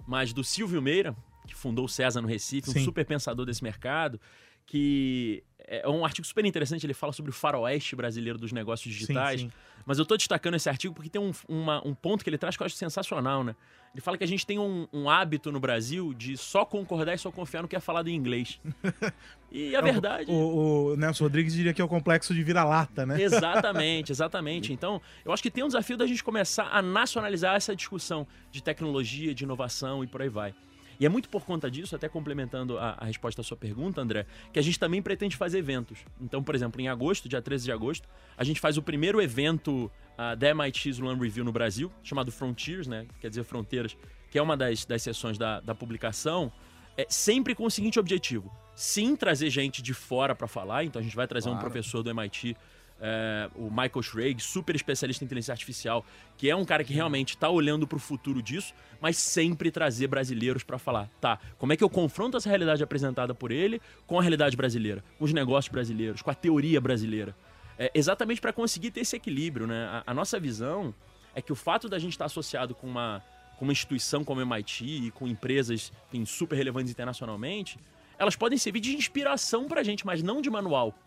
mas 0.07 0.33
do 0.33 0.43
Silvio 0.43 0.81
Meira, 0.81 1.15
que 1.47 1.55
fundou 1.55 1.85
o 1.85 1.89
César 1.89 2.21
no 2.21 2.27
Recife, 2.27 2.69
Sim. 2.69 2.79
um 2.79 2.83
super 2.83 3.05
pensador 3.05 3.45
desse 3.45 3.63
mercado, 3.63 4.19
que 4.65 5.43
é 5.67 5.87
um 5.89 6.05
artigo 6.05 6.25
super 6.25 6.45
interessante, 6.45 6.85
ele 6.85 6.93
fala 6.93 7.11
sobre 7.13 7.31
o 7.31 7.33
faroeste 7.33 7.95
brasileiro 7.95 8.37
dos 8.37 8.51
negócios 8.51 8.93
digitais. 8.93 9.41
Sim, 9.41 9.49
sim. 9.49 9.53
Mas 9.85 9.99
eu 9.99 10.05
tô 10.05 10.17
destacando 10.17 10.55
esse 10.55 10.67
artigo 10.67 10.93
porque 10.95 11.09
tem 11.09 11.21
um, 11.21 11.31
uma- 11.47 11.85
um 11.87 11.93
ponto 11.93 12.23
que 12.23 12.29
ele 12.29 12.37
traz 12.37 12.57
que 12.57 12.63
eu 12.63 12.65
acho 12.65 12.75
sensacional, 12.75 13.43
né? 13.43 13.55
Ele 13.93 14.01
fala 14.01 14.17
que 14.17 14.23
a 14.23 14.27
gente 14.27 14.45
tem 14.45 14.59
um, 14.59 14.87
um 14.91 15.09
hábito 15.09 15.51
no 15.51 15.59
Brasil 15.59 16.13
de 16.13 16.35
só 16.35 16.65
concordar 16.65 17.13
e 17.13 17.17
só 17.17 17.31
confiar 17.31 17.61
no 17.61 17.67
que 17.67 17.75
é 17.75 17.79
falado 17.79 18.09
em 18.09 18.15
inglês. 18.15 18.59
E 19.51 19.75
a 19.75 19.79
verdade. 19.81 20.29
O, 20.29 20.91
o 20.93 20.95
Nelson 20.97 21.23
Rodrigues 21.25 21.53
diria 21.53 21.73
que 21.73 21.81
é 21.81 21.85
o 21.85 21.87
complexo 21.87 22.33
de 22.33 22.43
vira-lata, 22.43 23.05
né? 23.05 23.15
Exatamente, 23.21 24.11
exatamente. 24.11 24.73
Então, 24.73 25.01
eu 25.23 25.31
acho 25.31 25.41
que 25.41 25.49
tem 25.51 25.63
um 25.63 25.67
desafio 25.67 25.95
da 25.97 26.05
gente 26.05 26.23
começar 26.23 26.67
a 26.71 26.81
nacionalizar 26.81 27.55
essa 27.55 27.75
discussão 27.75 28.27
de 28.51 28.61
tecnologia, 28.61 29.33
de 29.33 29.43
inovação 29.43 30.03
e 30.03 30.07
por 30.07 30.21
aí 30.21 30.29
vai. 30.29 30.53
E 30.99 31.05
é 31.05 31.09
muito 31.09 31.29
por 31.29 31.45
conta 31.45 31.69
disso, 31.69 31.95
até 31.95 32.07
complementando 32.07 32.77
a, 32.77 32.91
a, 32.99 33.05
resposta 33.05 33.41
à 33.41 33.43
sua 33.43 33.57
pergunta, 33.57 34.01
André, 34.01 34.25
que 34.51 34.59
a 34.59 34.61
gente 34.61 34.79
também 34.79 35.01
pretende 35.01 35.35
fazer 35.35 35.59
eventos. 35.59 35.99
Então, 36.19 36.43
por 36.43 36.55
exemplo, 36.55 36.79
em 36.81 36.87
agosto, 36.87 37.27
dia 37.27 37.41
13 37.41 37.65
de 37.65 37.71
agosto, 37.71 38.07
a 38.37 38.43
gente 38.43 38.59
faz 38.59 38.77
o 38.77 38.81
primeiro 38.81 39.21
evento 39.21 39.91
uh, 40.17 40.35
da 40.35 40.49
MIT 40.49 40.89
Sloan 40.89 41.17
Review 41.17 41.43
no 41.43 41.51
Brasil, 41.51 41.91
chamado 42.03 42.31
Frontiers, 42.31 42.87
né? 42.87 43.05
Quer 43.19 43.29
dizer, 43.29 43.43
Fronteiras, 43.43 43.97
que 44.29 44.37
é 44.37 44.41
uma 44.41 44.55
das, 44.55 44.85
das 44.85 45.01
sessões 45.01 45.37
da, 45.37 45.59
da 45.59 45.75
publicação, 45.75 46.51
é 46.97 47.05
sempre 47.09 47.53
com 47.53 47.65
o 47.65 47.71
seguinte 47.71 47.99
objetivo: 47.99 48.51
sim, 48.75 49.15
trazer 49.15 49.49
gente 49.49 49.81
de 49.81 49.93
fora 49.93 50.33
para 50.33 50.47
falar. 50.47 50.83
Então, 50.83 50.99
a 50.99 51.03
gente 51.03 51.15
vai 51.15 51.27
trazer 51.27 51.49
claro. 51.49 51.57
um 51.57 51.61
professor 51.61 52.01
do 52.01 52.09
MIT 52.09 52.55
é, 53.07 53.47
o 53.55 53.69
Michael 53.69 54.01
Schrage, 54.01 54.39
super 54.39 54.75
especialista 54.75 55.23
em 55.23 55.27
inteligência 55.27 55.51
artificial, 55.51 56.03
que 56.35 56.49
é 56.49 56.55
um 56.55 56.65
cara 56.65 56.83
que 56.83 56.91
realmente 56.91 57.35
está 57.35 57.47
olhando 57.47 57.85
para 57.85 57.97
o 57.97 57.99
futuro 57.99 58.41
disso, 58.41 58.73
mas 58.99 59.15
sempre 59.15 59.69
trazer 59.69 60.07
brasileiros 60.07 60.63
para 60.63 60.79
falar, 60.79 61.07
tá, 61.21 61.37
como 61.59 61.71
é 61.71 61.77
que 61.77 61.83
eu 61.83 61.89
confronto 61.89 62.35
essa 62.35 62.49
realidade 62.49 62.83
apresentada 62.83 63.35
por 63.35 63.51
ele 63.51 63.79
com 64.07 64.17
a 64.17 64.23
realidade 64.23 64.57
brasileira, 64.57 65.03
com 65.19 65.25
os 65.25 65.31
negócios 65.31 65.71
brasileiros, 65.71 66.23
com 66.23 66.31
a 66.31 66.33
teoria 66.33 66.81
brasileira. 66.81 67.35
É, 67.77 67.91
exatamente 67.93 68.41
para 68.41 68.51
conseguir 68.51 68.89
ter 68.89 69.01
esse 69.01 69.15
equilíbrio, 69.15 69.67
né? 69.67 69.85
A, 69.85 70.03
a, 70.07 70.13
nossa 70.13 70.39
visão 70.39 70.95
é 71.35 71.41
que 71.41 71.51
o 71.51 71.55
fato 71.55 71.87
da 71.87 71.99
gente 71.99 72.13
estar 72.13 72.23
tá 72.23 72.27
associado 72.27 72.73
com 72.73 72.87
uma, 72.87 73.21
com 73.59 73.65
uma 73.65 73.71
instituição 73.71 74.23
como 74.23 74.39
o 74.39 74.43
MIT 74.43 74.83
e 74.85 75.11
com 75.11 75.27
empresas 75.27 75.93
enfim, 76.07 76.25
super 76.25 76.55
relevantes 76.55 76.89
internacionalmente, 76.89 77.77
elas 78.17 78.35
podem 78.35 78.57
servir 78.57 78.79
de 78.79 78.95
inspiração 78.95 79.67
para 79.67 79.81
a 79.81 79.83
gente, 79.83 80.05
mas 80.05 80.23
não 80.23 80.41
de 80.41 80.49
manual. 80.49 80.97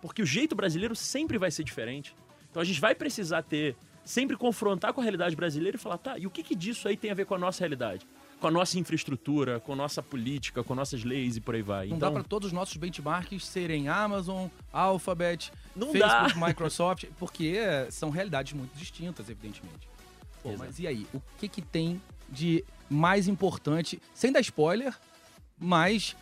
Porque 0.00 0.22
o 0.22 0.26
jeito 0.26 0.54
brasileiro 0.54 0.94
sempre 0.94 1.38
vai 1.38 1.50
ser 1.50 1.64
diferente. 1.64 2.14
Então 2.50 2.62
a 2.62 2.64
gente 2.64 2.80
vai 2.80 2.94
precisar 2.94 3.42
ter, 3.42 3.76
sempre 4.04 4.36
confrontar 4.36 4.92
com 4.92 5.00
a 5.00 5.04
realidade 5.04 5.36
brasileira 5.36 5.76
e 5.76 5.80
falar, 5.80 5.98
tá, 5.98 6.18
e 6.18 6.26
o 6.26 6.30
que, 6.30 6.42
que 6.42 6.54
disso 6.54 6.88
aí 6.88 6.96
tem 6.96 7.10
a 7.10 7.14
ver 7.14 7.26
com 7.26 7.34
a 7.34 7.38
nossa 7.38 7.60
realidade? 7.60 8.06
Com 8.40 8.46
a 8.46 8.50
nossa 8.50 8.78
infraestrutura, 8.78 9.58
com 9.58 9.72
a 9.72 9.76
nossa 9.76 10.02
política, 10.02 10.62
com 10.62 10.74
nossas 10.74 11.02
leis 11.02 11.36
e 11.36 11.40
por 11.40 11.54
aí 11.54 11.62
vai. 11.62 11.88
Não 11.88 11.96
então, 11.96 12.08
dá 12.08 12.14
para 12.20 12.22
todos 12.22 12.46
os 12.46 12.52
nossos 12.52 12.76
benchmarks 12.76 13.44
serem 13.44 13.88
Amazon, 13.88 14.46
Alphabet, 14.72 15.52
Facebook, 15.74 15.98
dá. 15.98 16.28
Microsoft, 16.46 17.04
porque 17.18 17.56
são 17.90 18.10
realidades 18.10 18.52
muito 18.52 18.72
distintas, 18.76 19.28
evidentemente. 19.28 19.88
Pô, 20.42 20.56
mas 20.56 20.78
e 20.78 20.86
aí? 20.86 21.06
O 21.12 21.20
que, 21.36 21.48
que 21.48 21.60
tem 21.60 22.00
de 22.28 22.64
mais 22.88 23.26
importante, 23.28 24.00
sem 24.14 24.32
dar 24.32 24.40
spoiler, 24.40 24.94
mas 25.58 26.16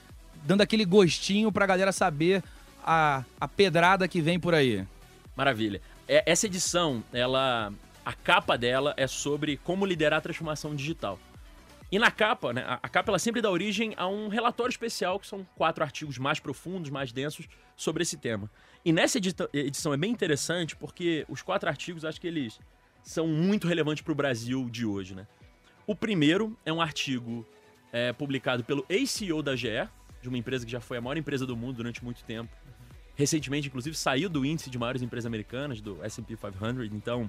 dando 0.45 0.63
aquele 0.63 0.85
gostinho 0.85 1.51
pra 1.53 1.67
galera 1.67 1.93
saber 1.93 2.43
a, 2.87 3.25
a 3.41 3.49
pedrada 3.49 4.07
que 4.07 4.21
vem 4.21 4.39
por 4.39 4.55
aí. 4.55 4.87
Maravilha. 5.35 5.83
É, 6.09 6.23
essa 6.25 6.47
edição, 6.47 7.03
ela, 7.13 7.73
a 8.05 8.13
capa 8.13 8.57
dela 8.57 8.95
é 8.97 9.07
sobre 9.07 9.57
como 9.59 9.85
liderar 9.85 10.19
a 10.19 10.23
transformação 10.23 10.75
digital. 10.75 11.19
E 11.91 11.99
na 11.99 12.11
capa, 12.11 12.53
né, 12.53 12.65
a 12.67 12.89
capa 12.89 13.11
ela 13.11 13.19
sempre 13.19 13.41
dá 13.41 13.51
origem 13.51 13.95
a 13.97 14.09
um 14.09 14.29
relatório 14.29 14.71
especial, 14.71 15.21
que 15.21 15.27
são 15.27 15.47
quatro 15.55 15.85
artigos 15.85 16.19
mais 16.19 16.41
profundos, 16.41 16.91
mais 16.91 17.13
densos 17.13 17.47
sobre 17.77 18.03
esse 18.03 18.17
tema. 18.17 18.51
E 18.85 18.93
nessa 18.93 19.19
edição 19.53 19.93
é 19.93 19.97
bem 19.97 20.11
interessante 20.11 20.75
porque 20.75 21.25
os 21.29 21.43
quatro 21.43 21.69
artigos, 21.69 22.05
acho 22.05 22.21
que 22.21 22.27
eles 22.27 22.59
são 23.03 23.29
muito 23.29 23.69
relevantes 23.69 24.03
para 24.03 24.13
o 24.13 24.15
Brasil 24.17 24.69
de 24.69 24.85
hoje. 24.85 25.15
Né? 25.15 25.27
O 25.87 25.95
primeiro 25.95 26.57
é 26.65 26.73
um 26.73 26.81
artigo 26.81 27.47
é, 27.93 28.13
publicado 28.13 28.65
pelo 28.65 28.85
ACO 28.91 29.43
da 29.43 29.55
GE, 29.55 29.89
de 30.21 30.29
uma 30.29 30.39
empresa 30.39 30.65
que 30.67 30.73
já 30.73 30.81
foi 30.81 30.99
a 30.99 31.01
maior 31.01 31.17
empresa 31.17 31.47
do 31.47 31.57
mundo 31.57 31.77
durante 31.77 32.05
muito 32.05 32.25
tempo, 32.25 32.51
recentemente, 33.17 33.67
inclusive, 33.69 33.97
saiu 33.97 34.29
do 34.29 34.45
índice 34.45 34.71
de 34.71 34.79
maiores 34.79 35.03
empresas 35.03 35.27
americanas, 35.27 35.81
do 35.81 35.99
S&P 36.05 36.37
500. 36.37 36.93
Então, 36.93 37.29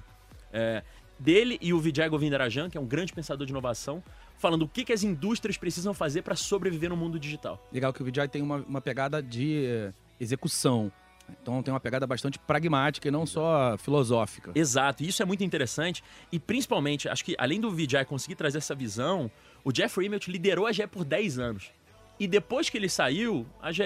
é, 0.52 0.84
dele 1.18 1.58
e 1.60 1.72
o 1.72 1.80
Vijay 1.80 2.08
Govindarajan, 2.08 2.70
que 2.70 2.78
é 2.78 2.80
um 2.80 2.86
grande 2.86 3.12
pensador 3.12 3.46
de 3.46 3.52
inovação, 3.52 4.02
falando 4.36 4.62
o 4.62 4.68
que, 4.68 4.84
que 4.84 4.92
as 4.92 5.02
indústrias 5.02 5.56
precisam 5.56 5.92
fazer 5.92 6.22
para 6.22 6.36
sobreviver 6.36 6.88
no 6.90 6.96
mundo 6.96 7.18
digital. 7.18 7.66
Legal 7.72 7.92
que 7.92 8.02
o 8.02 8.04
Vijay 8.04 8.28
tem 8.28 8.42
uma, 8.42 8.56
uma 8.58 8.80
pegada 8.80 9.22
de 9.22 9.66
eh, 9.66 9.92
execução. 10.20 10.92
Então 11.42 11.62
tem 11.62 11.72
uma 11.72 11.80
pegada 11.80 12.06
bastante 12.06 12.38
pragmática 12.38 13.08
e 13.08 13.10
não 13.10 13.26
só 13.26 13.76
filosófica. 13.76 14.52
Exato, 14.54 15.02
isso 15.02 15.22
é 15.22 15.26
muito 15.26 15.44
interessante. 15.44 16.02
E 16.32 16.38
principalmente, 16.38 17.08
acho 17.08 17.24
que 17.24 17.34
além 17.38 17.60
do 17.60 17.70
Vijay 17.70 18.04
conseguir 18.04 18.36
trazer 18.36 18.58
essa 18.58 18.74
visão, 18.74 19.30
o 19.62 19.72
Jeff 19.72 20.02
Immelt 20.02 20.28
liderou 20.28 20.66
a 20.66 20.72
GE 20.72 20.86
por 20.86 21.04
10 21.04 21.38
anos. 21.38 21.70
E 22.18 22.26
depois 22.26 22.68
que 22.68 22.76
ele 22.76 22.88
saiu, 22.88 23.46
a 23.62 23.70
GE 23.70 23.82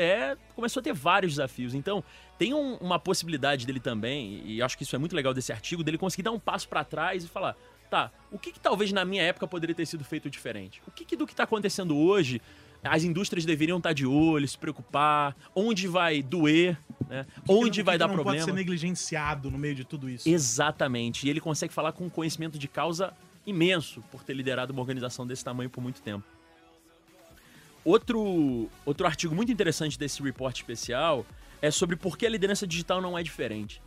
começou 0.54 0.80
a 0.80 0.82
ter 0.82 0.94
vários 0.94 1.32
desafios. 1.32 1.74
Então, 1.74 2.02
tem 2.38 2.54
um, 2.54 2.76
uma 2.76 2.98
possibilidade 2.98 3.66
dele 3.66 3.80
também, 3.80 4.42
e 4.44 4.62
acho 4.62 4.76
que 4.76 4.84
isso 4.84 4.96
é 4.96 4.98
muito 4.98 5.14
legal 5.14 5.34
desse 5.34 5.52
artigo, 5.52 5.84
dele 5.84 5.98
conseguir 5.98 6.22
dar 6.22 6.32
um 6.32 6.38
passo 6.38 6.68
para 6.68 6.82
trás 6.82 7.24
e 7.24 7.28
falar: 7.28 7.56
tá, 7.90 8.10
o 8.30 8.38
que, 8.38 8.52
que, 8.52 8.60
talvez 8.60 8.90
na 8.90 9.04
minha 9.04 9.22
época 9.22 9.46
poderia 9.46 9.74
ter 9.74 9.86
sido 9.86 10.02
feito 10.02 10.30
diferente? 10.30 10.80
O 10.86 10.90
que, 10.90 11.04
que 11.04 11.16
do 11.16 11.26
que 11.26 11.32
está 11.32 11.44
acontecendo 11.44 11.96
hoje 11.96 12.40
as 12.82 13.04
indústrias 13.04 13.44
deveriam 13.44 13.78
estar 13.78 13.90
tá 13.90 13.92
de 13.92 14.04
olho, 14.04 14.46
se 14.46 14.58
preocupar, 14.58 15.36
onde 15.54 15.86
vai 15.86 16.20
doer, 16.20 16.76
né? 17.08 17.24
onde 17.48 17.78
não, 17.78 17.84
vai 17.84 17.96
dar 17.96 18.08
não 18.08 18.14
problema. 18.14 18.38
pode 18.38 18.50
ser 18.50 18.52
negligenciado 18.52 19.50
no 19.50 19.58
meio 19.58 19.74
de 19.74 19.84
tudo 19.84 20.10
isso. 20.10 20.28
Exatamente. 20.28 21.26
E 21.26 21.30
ele 21.30 21.40
consegue 21.40 21.72
falar 21.72 21.92
com 21.92 22.06
um 22.06 22.10
conhecimento 22.10 22.58
de 22.58 22.66
causa 22.66 23.12
imenso 23.46 24.02
por 24.10 24.24
ter 24.24 24.34
liderado 24.34 24.72
uma 24.72 24.80
organização 24.80 25.26
desse 25.26 25.44
tamanho 25.44 25.70
por 25.70 25.80
muito 25.80 26.02
tempo. 26.02 26.24
Outro, 27.84 28.68
outro 28.86 29.06
artigo 29.06 29.34
muito 29.34 29.50
interessante 29.50 29.98
desse 29.98 30.22
report 30.22 30.54
especial 30.54 31.26
é 31.60 31.70
sobre 31.70 31.96
por 31.96 32.16
que 32.16 32.26
a 32.26 32.28
liderança 32.30 32.66
digital 32.66 33.00
não 33.00 33.18
é 33.18 33.22
diferente. 33.22 33.80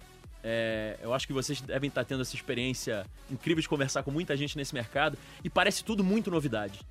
É, 0.43 0.97
eu 1.01 1.13
acho 1.13 1.25
que 1.25 1.33
vocês 1.33 1.59
devem 1.61 1.87
estar 1.87 2.03
tendo 2.03 2.21
essa 2.21 2.35
experiência 2.35 3.05
incrível 3.31 3.61
de 3.61 3.67
conversar 3.67 4.03
com 4.03 4.11
muita 4.11 4.37
gente 4.37 4.55
nesse 4.57 4.73
mercado 4.73 5.17
e 5.43 5.49
parece 5.49 5.83
tudo 5.83 6.03
muito 6.03 6.29
novidade. 6.29 6.81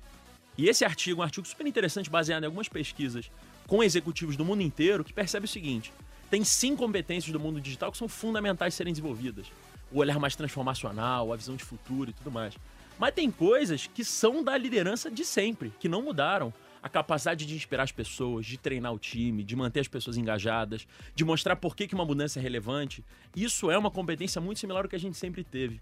E 0.57 0.67
esse 0.67 0.83
artigo, 0.83 1.21
um 1.21 1.23
artigo 1.23 1.47
super 1.47 1.65
interessante, 1.65 2.09
baseado 2.09 2.43
em 2.43 2.45
algumas 2.47 2.67
pesquisas 2.67 3.29
com 3.67 3.83
executivos 3.83 4.35
do 4.35 4.45
mundo 4.45 4.61
inteiro, 4.61 5.03
que 5.03 5.13
percebe 5.13 5.45
o 5.45 5.49
seguinte: 5.49 5.93
tem 6.29 6.43
cinco 6.43 6.83
competências 6.83 7.31
do 7.31 7.39
mundo 7.39 7.61
digital 7.61 7.91
que 7.91 7.97
são 7.97 8.07
fundamentais 8.07 8.73
serem 8.73 8.93
desenvolvidas. 8.93 9.47
O 9.91 9.99
olhar 9.99 10.19
mais 10.19 10.35
transformacional, 10.35 11.31
a 11.31 11.35
visão 11.35 11.55
de 11.55 11.63
futuro 11.63 12.09
e 12.09 12.13
tudo 12.13 12.31
mais. 12.31 12.55
Mas 12.97 13.13
tem 13.13 13.29
coisas 13.29 13.87
que 13.87 14.03
são 14.03 14.43
da 14.43 14.57
liderança 14.57 15.11
de 15.11 15.23
sempre, 15.23 15.71
que 15.79 15.87
não 15.87 16.01
mudaram 16.01 16.53
a 16.85 16.89
capacidade 16.89 17.47
de 17.47 17.55
inspirar 17.55 17.81
as 17.81 17.91
pessoas, 17.91 18.45
de 18.45 18.59
treinar 18.59 18.93
o 18.93 18.99
time, 18.99 19.43
de 19.43 19.55
manter 19.55 19.79
as 19.79 19.87
pessoas 19.87 20.17
engajadas, 20.17 20.87
de 21.15 21.25
mostrar 21.25 21.55
por 21.55 21.75
que, 21.75 21.87
que 21.87 21.95
uma 21.95 22.05
mudança 22.05 22.37
é 22.37 22.43
relevante. 22.43 23.03
Isso 23.35 23.71
é 23.71 23.77
uma 23.77 23.89
competência 23.89 24.39
muito 24.39 24.59
similar 24.59 24.83
ao 24.83 24.89
que 24.89 24.95
a 24.95 24.99
gente 24.99 25.17
sempre 25.17 25.43
teve. 25.43 25.81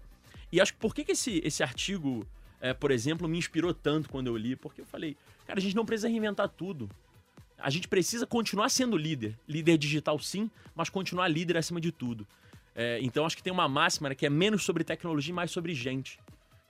E 0.50 0.62
acho 0.62 0.72
que 0.72 0.78
por 0.78 0.94
que, 0.94 1.04
que 1.04 1.12
esse, 1.12 1.42
esse 1.44 1.62
artigo, 1.62 2.26
é, 2.58 2.72
por 2.72 2.90
exemplo, 2.90 3.28
me 3.28 3.36
inspirou 3.36 3.74
tanto 3.74 4.08
quando 4.08 4.28
eu 4.28 4.36
li? 4.38 4.56
Porque 4.56 4.80
eu 4.80 4.86
falei, 4.86 5.14
cara, 5.46 5.58
a 5.58 5.62
gente 5.62 5.76
não 5.76 5.84
precisa 5.84 6.08
reinventar 6.08 6.48
tudo. 6.48 6.88
A 7.58 7.68
gente 7.68 7.86
precisa 7.86 8.26
continuar 8.26 8.70
sendo 8.70 8.96
líder. 8.96 9.38
Líder 9.46 9.76
digital, 9.76 10.18
sim, 10.18 10.50
mas 10.74 10.88
continuar 10.88 11.28
líder 11.28 11.58
acima 11.58 11.82
de 11.82 11.92
tudo. 11.92 12.26
É, 12.74 12.98
então 13.02 13.26
acho 13.26 13.36
que 13.36 13.42
tem 13.42 13.52
uma 13.52 13.68
máxima 13.68 14.08
né, 14.08 14.14
que 14.14 14.24
é 14.24 14.30
menos 14.30 14.64
sobre 14.64 14.82
tecnologia 14.82 15.32
e 15.32 15.34
mais 15.34 15.50
sobre 15.50 15.74
gente 15.74 16.18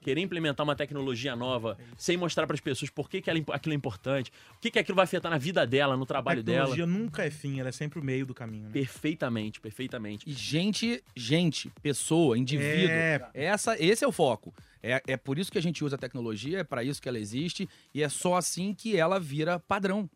querer 0.04 0.20
implementar 0.20 0.62
uma 0.62 0.76
tecnologia 0.76 1.34
nova 1.34 1.78
é 1.80 1.84
sem 1.96 2.16
mostrar 2.16 2.46
para 2.46 2.54
as 2.54 2.60
pessoas 2.60 2.90
por 2.90 3.08
que, 3.08 3.22
que 3.22 3.30
ela, 3.30 3.40
aquilo 3.52 3.72
é 3.72 3.76
importante, 3.76 4.30
o 4.56 4.60
que, 4.60 4.70
que 4.70 4.78
aquilo 4.78 4.94
vai 4.94 5.04
afetar 5.04 5.30
na 5.30 5.38
vida 5.38 5.66
dela, 5.66 5.96
no 5.96 6.04
trabalho 6.04 6.42
dela. 6.42 6.58
A 6.58 6.60
tecnologia 6.62 6.86
dela. 6.86 6.98
nunca 6.98 7.24
é 7.24 7.30
fim, 7.30 7.58
ela 7.58 7.70
é 7.70 7.72
sempre 7.72 7.98
o 7.98 8.04
meio 8.04 8.26
do 8.26 8.34
caminho. 8.34 8.64
Né? 8.64 8.70
Perfeitamente, 8.72 9.60
perfeitamente. 9.60 10.28
E 10.28 10.32
gente, 10.32 11.02
gente, 11.16 11.70
pessoa, 11.82 12.36
indivíduo. 12.36 12.90
É... 12.90 13.30
Essa, 13.32 13.82
esse 13.82 14.04
é 14.04 14.06
o 14.08 14.12
foco. 14.12 14.54
É, 14.82 15.02
é 15.06 15.16
por 15.16 15.38
isso 15.38 15.50
que 15.50 15.56
a 15.56 15.62
gente 15.62 15.82
usa 15.82 15.96
a 15.96 15.98
tecnologia, 15.98 16.58
é 16.58 16.64
para 16.64 16.84
isso 16.84 17.00
que 17.00 17.08
ela 17.08 17.18
existe 17.18 17.66
e 17.94 18.02
é 18.02 18.08
só 18.10 18.36
assim 18.36 18.74
que 18.74 18.96
ela 18.96 19.18
vira 19.18 19.58
padrão. 19.58 20.08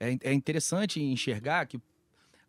É, 0.00 0.16
é 0.22 0.32
interessante 0.32 1.02
enxergar 1.02 1.66
que 1.66 1.78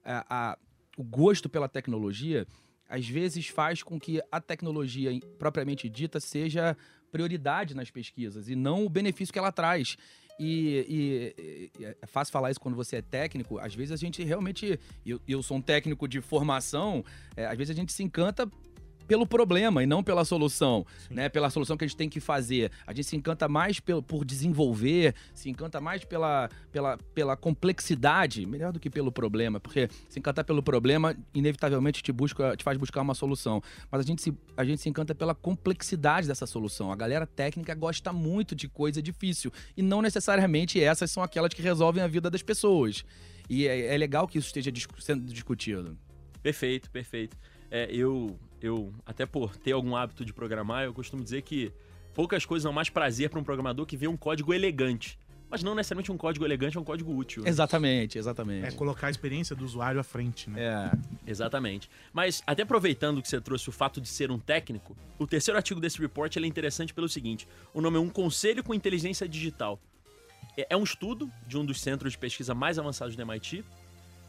a, 0.06 0.26
a, 0.30 0.58
o 0.96 1.04
gosto 1.04 1.50
pela 1.50 1.68
tecnologia 1.68 2.48
às 2.90 3.08
vezes 3.08 3.48
faz 3.48 3.84
com 3.84 4.00
que 4.00 4.22
a 4.32 4.42
tecnologia 4.42 5.12
propriamente 5.38 5.88
dita 5.88 6.20
seja 6.20 6.76
prioridade 7.12 7.76
nas 7.76 7.92
pesquisas 7.92 8.50
e 8.50 8.56
não 8.56 8.86
o 8.86 8.90
benefício 8.90 9.32
que 9.32 9.40
ela 9.40 9.52
traz. 9.52 9.96
E, 10.40 10.86
e, 10.88 11.72
e, 11.82 11.86
é 12.02 12.08
fácil 12.08 12.32
falar 12.32 12.50
isso 12.50 12.62
quando 12.62 12.76
você 12.76 12.98
é 12.98 13.02
técnico. 13.02 13.60
Às 13.60 13.76
vezes 13.76 13.92
a 13.92 13.98
gente 13.98 14.24
realmente. 14.24 14.80
Eu, 15.06 15.20
eu 15.28 15.44
sou 15.44 15.58
um 15.58 15.62
técnico 15.62 16.08
de 16.08 16.22
formação, 16.22 17.04
é, 17.36 17.46
às 17.46 17.58
vezes 17.58 17.72
a 17.72 17.80
gente 17.80 17.92
se 17.92 18.02
encanta 18.02 18.50
pelo 19.10 19.26
problema 19.26 19.82
e 19.82 19.88
não 19.88 20.04
pela 20.04 20.24
solução, 20.24 20.86
Sim. 21.08 21.16
né? 21.16 21.30
Pela 21.30 21.50
solução 21.50 21.76
que 21.76 21.84
a 21.84 21.88
gente 21.88 21.98
tem 21.98 22.08
que 22.08 22.20
fazer. 22.20 22.72
A 22.86 22.94
gente 22.94 23.08
se 23.08 23.16
encanta 23.16 23.48
mais 23.48 23.80
pelo, 23.80 24.04
por 24.04 24.24
desenvolver, 24.24 25.16
se 25.34 25.50
encanta 25.50 25.82
mais 25.82 26.06
pela, 26.06 26.48
pela, 26.72 26.96
pela 27.16 27.36
complexidade, 27.36 28.46
melhor 28.46 28.72
do 28.72 28.80
que 28.80 28.88
pelo 28.88 29.12
problema, 29.12 29.60
porque 29.60 29.90
se 30.08 30.20
encantar 30.20 30.46
pelo 30.46 30.62
problema, 30.62 31.18
inevitavelmente 31.34 32.04
te, 32.04 32.12
busca, 32.12 32.56
te 32.56 32.64
faz 32.64 32.78
buscar 32.78 33.02
uma 33.02 33.16
solução. 33.16 33.64
Mas 33.90 34.02
a 34.02 34.04
gente, 34.04 34.22
se, 34.22 34.38
a 34.56 34.64
gente 34.64 34.80
se 34.80 34.88
encanta 34.88 35.16
pela 35.16 35.34
complexidade 35.34 36.28
dessa 36.28 36.46
solução. 36.46 36.92
A 36.92 36.96
galera 36.96 37.26
técnica 37.26 37.74
gosta 37.74 38.14
muito 38.14 38.54
de 38.54 38.70
coisa 38.70 39.02
difícil 39.02 39.52
e 39.76 39.82
não 39.82 40.04
necessariamente 40.04 40.80
essas 40.80 41.10
são 41.10 41.24
aquelas 41.24 41.52
que 41.52 41.64
resolvem 41.64 42.04
a 42.04 42.08
vida 42.08 42.30
das 42.30 42.44
pessoas. 42.44 43.04
E 43.50 43.68
é, 43.68 43.96
é 43.96 43.98
legal 43.98 44.28
que 44.28 44.38
isso 44.38 44.46
esteja 44.46 44.72
sendo 45.00 45.26
discutido. 45.34 45.98
Perfeito, 46.44 46.92
perfeito. 46.92 47.36
É, 47.72 47.90
eu 47.92 48.40
eu, 48.62 48.94
até 49.06 49.26
por 49.26 49.56
ter 49.56 49.72
algum 49.72 49.96
hábito 49.96 50.26
de 50.26 50.34
programar, 50.34 50.84
eu 50.84 50.94
costumo 50.94 51.24
dizer 51.24 51.42
que 51.42 51.72
poucas 52.14 52.46
coisas 52.46 52.64
dão 52.64 52.74
mais 52.74 52.90
prazer 52.90 53.30
para 53.30 53.40
um 53.40 53.44
programador 53.44 53.86
que 53.86 53.96
vê 53.98 54.08
um 54.08 54.18
código 54.18 54.54
elegante. 54.54 55.18
Mas 55.50 55.64
não 55.64 55.74
necessariamente 55.74 56.12
um 56.12 56.18
código 56.18 56.46
elegante 56.46 56.78
é 56.78 56.80
um 56.80 56.84
código 56.84 57.12
útil. 57.16 57.42
né? 57.42 57.50
Exatamente, 57.50 58.20
exatamente. 58.20 58.68
É 58.68 58.72
colocar 58.72 59.08
a 59.08 59.10
experiência 59.10 59.56
do 59.56 59.66
usuário 59.66 60.00
à 60.00 60.04
frente, 60.04 60.48
né? 60.48 60.62
É. 60.62 60.92
Exatamente. 61.26 61.90
Mas 62.14 62.44
até 62.46 62.62
aproveitando 62.62 63.20
que 63.20 63.28
você 63.28 63.42
trouxe 63.42 63.68
o 63.68 63.72
fato 63.72 64.00
de 64.00 64.08
ser 64.08 64.30
um 64.30 64.38
técnico, 64.38 64.96
o 65.18 65.26
terceiro 65.26 65.58
artigo 65.58 65.80
desse 65.80 66.00
report 66.00 66.36
ele 66.36 66.46
é 66.46 66.50
interessante 66.50 66.94
pelo 66.94 67.10
seguinte: 67.10 67.48
o 67.74 67.82
nome 67.82 67.98
é 67.98 68.00
Um 68.00 68.10
Conselho 68.10 68.64
com 68.64 68.76
Inteligência 68.76 69.28
Digital. 69.28 69.80
É 70.56 70.68
é 70.70 70.78
um 70.78 70.84
estudo 70.84 71.32
de 71.48 71.58
um 71.58 71.66
dos 71.66 71.82
centros 71.82 72.12
de 72.12 72.20
pesquisa 72.20 72.54
mais 72.54 72.78
avançados 72.78 73.16
do 73.16 73.22
MIT, 73.22 73.64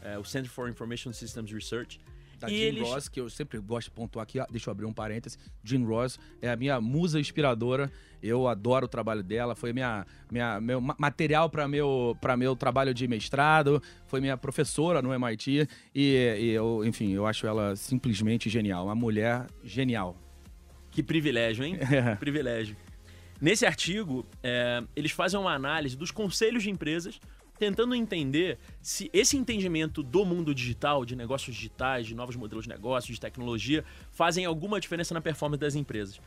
é, 0.01 0.17
o 0.17 0.23
Center 0.23 0.49
for 0.49 0.69
Information 0.69 1.13
Systems 1.13 1.51
Research. 1.51 1.99
Da 2.41 2.49
E 2.49 2.57
Jean 2.57 2.67
eles- 2.69 2.81
Ross, 2.89 3.07
que 3.07 3.19
eu 3.21 3.29
sempre 3.29 3.59
gosto 3.59 3.89
de 3.89 3.91
pontuar 3.91 4.23
aqui, 4.23 4.39
deixa 4.49 4.69
eu 4.69 4.71
abrir 4.71 4.85
um 4.85 4.91
parêntese. 4.93 5.37
Jean 5.63 5.85
Ross 5.85 6.19
é 6.41 6.49
a 6.49 6.55
minha 6.55 6.81
musa 6.81 7.19
inspiradora. 7.19 7.91
Eu 8.21 8.47
adoro 8.47 8.85
o 8.85 8.89
trabalho 8.89 9.21
dela. 9.23 9.55
Foi 9.55 9.71
minha, 9.71 10.05
minha 10.31 10.59
meu 10.59 10.81
ma- 10.81 10.95
material 10.97 11.49
para 11.49 11.67
meu 11.67 12.17
para 12.19 12.35
meu 12.35 12.55
trabalho 12.55 12.93
de 12.93 13.07
mestrado. 13.07 13.81
Foi 14.07 14.19
minha 14.19 14.35
professora 14.35 15.01
no 15.01 15.13
MIT 15.13 15.67
e, 15.93 16.37
e 16.39 16.49
eu, 16.49 16.83
enfim, 16.83 17.11
eu 17.13 17.25
acho 17.27 17.45
ela 17.45 17.75
simplesmente 17.75 18.49
genial. 18.49 18.85
Uma 18.85 18.95
mulher 18.95 19.45
genial. 19.63 20.17
Que 20.89 21.01
privilégio, 21.03 21.63
hein? 21.63 21.77
É. 21.91 22.13
Que 22.13 22.19
privilégio. 22.19 22.75
Nesse 23.39 23.65
artigo, 23.65 24.25
é, 24.43 24.83
eles 24.95 25.11
fazem 25.11 25.39
uma 25.39 25.53
análise 25.53 25.95
dos 25.97 26.11
conselhos 26.11 26.61
de 26.63 26.69
empresas, 26.69 27.19
tentando 27.61 27.93
entender 27.93 28.57
se 28.81 29.07
esse 29.13 29.37
entendimento 29.37 30.01
do 30.01 30.25
mundo 30.25 30.51
digital, 30.55 31.05
de 31.05 31.15
negócios 31.15 31.55
digitais, 31.55 32.07
de 32.07 32.15
novos 32.15 32.35
modelos 32.35 32.63
de 32.63 32.69
negócio, 32.69 33.13
de 33.13 33.19
tecnologia, 33.19 33.85
fazem 34.09 34.45
alguma 34.45 34.81
diferença 34.81 35.13
na 35.13 35.21
performance 35.21 35.59
das 35.59 35.75
empresas. 35.75 36.19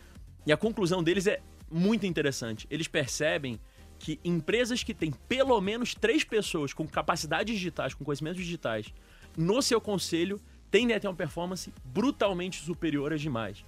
E 0.46 0.52
a 0.52 0.56
conclusão 0.56 1.02
deles 1.02 1.26
é 1.26 1.40
muito 1.68 2.06
interessante. 2.06 2.68
Eles 2.70 2.86
percebem 2.86 3.58
que 3.98 4.20
empresas 4.24 4.84
que 4.84 4.94
têm 4.94 5.10
pelo 5.28 5.60
menos 5.60 5.92
três 5.92 6.22
pessoas 6.22 6.72
com 6.72 6.86
capacidades 6.86 7.56
digitais, 7.56 7.94
com 7.94 8.04
conhecimentos 8.04 8.40
digitais, 8.40 8.94
no 9.36 9.60
seu 9.60 9.80
conselho, 9.80 10.40
tendem 10.70 10.94
a 10.94 11.00
ter 11.00 11.08
uma 11.08 11.16
performance 11.16 11.72
brutalmente 11.84 12.62
superior 12.62 13.12
às 13.12 13.20
demais. 13.20 13.64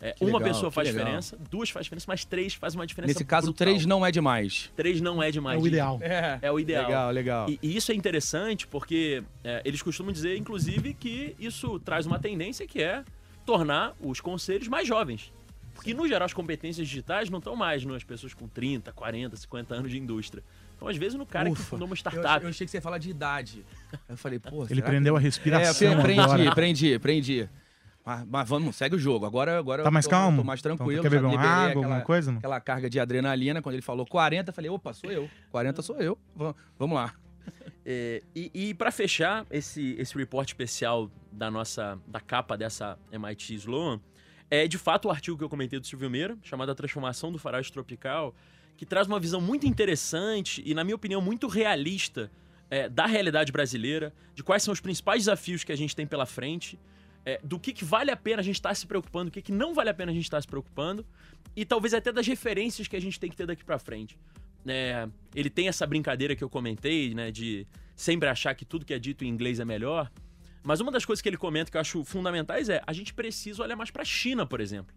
É, 0.00 0.12
Que 0.12 0.24
uma 0.24 0.38
legal, 0.38 0.52
pessoa 0.52 0.70
que 0.70 0.74
faz 0.74 0.88
legal. 0.88 1.04
diferença, 1.04 1.38
duas 1.50 1.70
faz 1.70 1.86
diferença, 1.86 2.04
mas 2.06 2.24
três 2.24 2.52
faz 2.54 2.74
uma 2.74 2.86
diferença 2.86 3.14
Nesse 3.14 3.24
caso, 3.24 3.46
brutal. 3.46 3.66
três 3.66 3.86
não 3.86 4.04
é 4.04 4.10
demais. 4.10 4.70
Três 4.76 5.00
não 5.00 5.22
é 5.22 5.30
demais. 5.30 5.58
É 5.58 5.62
o 5.62 5.66
ideal. 5.66 5.98
É, 6.02 6.38
É 6.42 6.52
o 6.52 6.60
ideal. 6.60 6.84
Legal, 6.84 7.10
legal. 7.10 7.50
E, 7.50 7.58
e 7.62 7.76
isso 7.76 7.90
é 7.90 7.94
interessante 7.94 8.66
porque 8.66 9.22
é, 9.42 9.62
eles 9.64 9.80
costumam 9.82 10.12
dizer, 10.12 10.36
inclusive, 10.36 10.92
que 10.92 11.34
isso 11.38 11.78
traz 11.80 12.04
uma 12.06 12.18
tendência 12.18 12.66
que 12.66 12.82
é 12.82 13.02
tornar 13.46 13.94
os 14.00 14.20
conselhos 14.20 14.68
mais 14.68 14.86
jovens. 14.86 15.32
Porque, 15.74 15.92
no 15.94 16.06
geral, 16.08 16.24
as 16.26 16.32
competências 16.34 16.88
digitais 16.88 17.28
não 17.30 17.38
estão 17.38 17.54
mais 17.54 17.84
nas 17.84 18.02
pessoas 18.02 18.32
com 18.34 18.48
30, 18.48 18.92
40, 18.92 19.36
50 19.36 19.74
anos 19.74 19.90
de 19.90 19.98
indústria. 19.98 20.42
Então, 20.74 20.88
às 20.88 20.96
vezes, 20.96 21.14
no 21.14 21.24
cara 21.26 21.46
que 21.46 21.52
Ufa. 21.52 21.62
fundou 21.64 21.86
uma 21.86 21.92
Eu, 21.92 21.96
startup. 21.96 22.42
eu 22.44 22.50
achei 22.50 22.66
que 22.66 22.70
você 22.70 22.78
ia 22.78 22.82
falar 22.82 22.98
de 22.98 23.08
idade. 23.10 23.64
Eu 24.08 24.16
falei, 24.16 24.38
pô, 24.38 24.60
Ele 24.62 24.68
será 24.68 24.80
que- 24.82 24.86
prendeu 24.88 25.16
a 25.16 25.20
É, 25.20 25.22
respiração 25.22 25.92
eu 25.92 26.02
prendi, 26.02 26.20
agora. 26.20 26.54
prendi, 26.54 26.98
prendi. 26.98 27.48
Mas, 28.06 28.24
mas 28.24 28.48
vamos, 28.48 28.76
segue 28.76 28.94
o 28.94 28.98
jogo. 28.98 29.26
Agora, 29.26 29.58
agora 29.58 29.82
Tá 29.82 29.88
eu 29.88 29.92
mais 29.92 30.04
tô, 30.06 30.10
calmo? 30.12 30.38
tô 30.38 30.44
mais 30.44 30.62
tranquilo. 30.62 30.92
Então, 30.92 31.02
quer 31.02 31.10
beber 31.10 31.26
uma 31.26 31.40
água, 31.40 31.66
aquela, 31.70 31.80
alguma 31.84 32.00
coisa? 32.02 32.30
Não? 32.30 32.38
aquela 32.38 32.60
carga 32.60 32.88
de 32.88 33.00
adrenalina. 33.00 33.60
Quando 33.60 33.74
ele 33.74 33.82
falou 33.82 34.06
40, 34.06 34.50
eu 34.50 34.54
falei, 34.54 34.70
opa, 34.70 34.92
sou 34.92 35.10
eu. 35.10 35.28
40 35.50 35.82
sou 35.82 35.96
eu. 35.96 36.16
Va- 36.34 36.54
Vamos 36.78 36.94
lá. 36.94 37.12
É, 37.88 38.20
e 38.34 38.50
e 38.52 38.74
para 38.74 38.90
fechar 38.90 39.46
esse, 39.48 39.94
esse 39.96 40.16
report 40.18 40.48
especial 40.48 41.08
da 41.30 41.48
nossa 41.48 41.96
da 42.04 42.18
capa 42.18 42.56
dessa 42.58 42.98
MIT 43.12 43.54
Sloan, 43.54 44.00
é 44.50 44.66
de 44.66 44.76
fato 44.76 45.06
o 45.06 45.10
artigo 45.12 45.38
que 45.38 45.44
eu 45.44 45.48
comentei 45.48 45.78
do 45.78 45.86
Silvio 45.86 46.10
Meira, 46.10 46.36
chamado 46.42 46.72
A 46.72 46.74
Transformação 46.74 47.30
do 47.30 47.38
Faroeste 47.38 47.72
Tropical, 47.72 48.34
que 48.76 48.84
traz 48.84 49.06
uma 49.06 49.20
visão 49.20 49.40
muito 49.40 49.68
interessante 49.68 50.60
e, 50.66 50.74
na 50.74 50.82
minha 50.82 50.96
opinião, 50.96 51.20
muito 51.20 51.46
realista 51.46 52.28
é, 52.68 52.88
da 52.88 53.06
realidade 53.06 53.52
brasileira, 53.52 54.12
de 54.34 54.42
quais 54.42 54.64
são 54.64 54.72
os 54.72 54.80
principais 54.80 55.20
desafios 55.20 55.62
que 55.62 55.70
a 55.70 55.76
gente 55.76 55.94
tem 55.94 56.04
pela 56.08 56.26
frente, 56.26 56.76
é, 57.26 57.40
do 57.42 57.58
que, 57.58 57.72
que 57.72 57.84
vale 57.84 58.12
a 58.12 58.16
pena 58.16 58.40
a 58.40 58.42
gente 58.42 58.54
estar 58.54 58.72
se 58.74 58.86
preocupando, 58.86 59.30
do 59.30 59.32
que, 59.32 59.42
que 59.42 59.52
não 59.52 59.74
vale 59.74 59.90
a 59.90 59.94
pena 59.94 60.12
a 60.12 60.14
gente 60.14 60.24
estar 60.24 60.40
se 60.40 60.46
preocupando, 60.46 61.04
e 61.56 61.64
talvez 61.64 61.92
até 61.92 62.12
das 62.12 62.26
referências 62.26 62.86
que 62.86 62.94
a 62.94 63.00
gente 63.00 63.18
tem 63.18 63.28
que 63.28 63.36
ter 63.36 63.46
daqui 63.46 63.64
para 63.64 63.78
frente. 63.78 64.16
É, 64.64 65.08
ele 65.34 65.50
tem 65.50 65.66
essa 65.66 65.84
brincadeira 65.86 66.36
que 66.36 66.44
eu 66.44 66.48
comentei, 66.48 67.12
né, 67.14 67.32
de 67.32 67.66
sempre 67.96 68.28
achar 68.28 68.54
que 68.54 68.64
tudo 68.64 68.86
que 68.86 68.94
é 68.94 68.98
dito 68.98 69.24
em 69.24 69.28
inglês 69.28 69.58
é 69.58 69.64
melhor. 69.64 70.10
Mas 70.62 70.80
uma 70.80 70.92
das 70.92 71.04
coisas 71.04 71.20
que 71.20 71.28
ele 71.28 71.36
comenta 71.36 71.70
que 71.70 71.76
eu 71.76 71.80
acho 71.80 72.04
fundamentais 72.04 72.68
é 72.68 72.80
a 72.86 72.92
gente 72.92 73.12
precisa 73.12 73.62
olhar 73.62 73.76
mais 73.76 73.90
para 73.90 74.02
a 74.02 74.04
China, 74.04 74.46
por 74.46 74.60
exemplo. 74.60 74.94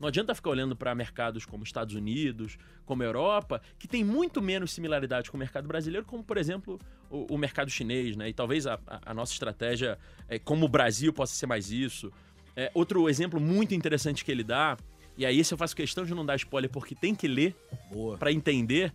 Não 0.00 0.08
adianta 0.08 0.34
ficar 0.34 0.48
olhando 0.50 0.74
para 0.74 0.94
mercados 0.94 1.44
como 1.44 1.62
Estados 1.62 1.94
Unidos, 1.94 2.56
como 2.86 3.02
Europa, 3.02 3.60
que 3.78 3.86
tem 3.86 4.02
muito 4.02 4.40
menos 4.40 4.72
similaridade 4.72 5.30
com 5.30 5.36
o 5.36 5.40
mercado 5.40 5.68
brasileiro, 5.68 6.06
como, 6.06 6.24
por 6.24 6.38
exemplo, 6.38 6.80
o, 7.10 7.34
o 7.34 7.38
mercado 7.38 7.70
chinês, 7.70 8.16
né? 8.16 8.28
E 8.30 8.32
talvez 8.32 8.66
a, 8.66 8.78
a- 8.86 9.12
nossa 9.12 9.32
estratégia, 9.34 9.98
é, 10.26 10.38
como 10.38 10.64
o 10.64 10.68
Brasil, 10.68 11.12
possa 11.12 11.34
ser 11.34 11.46
mais 11.46 11.70
isso. 11.70 12.10
É, 12.56 12.70
outro 12.74 13.08
exemplo 13.10 13.38
muito 13.38 13.74
interessante 13.74 14.24
que 14.24 14.32
ele 14.32 14.42
dá, 14.42 14.76
e 15.18 15.26
aí 15.26 15.38
esse 15.38 15.52
eu 15.52 15.58
faço 15.58 15.76
questão 15.76 16.04
de 16.06 16.14
não 16.14 16.24
dar 16.24 16.36
spoiler 16.36 16.70
porque 16.70 16.94
tem 16.94 17.14
que 17.14 17.28
ler, 17.28 17.54
para 18.18 18.32
entender, 18.32 18.92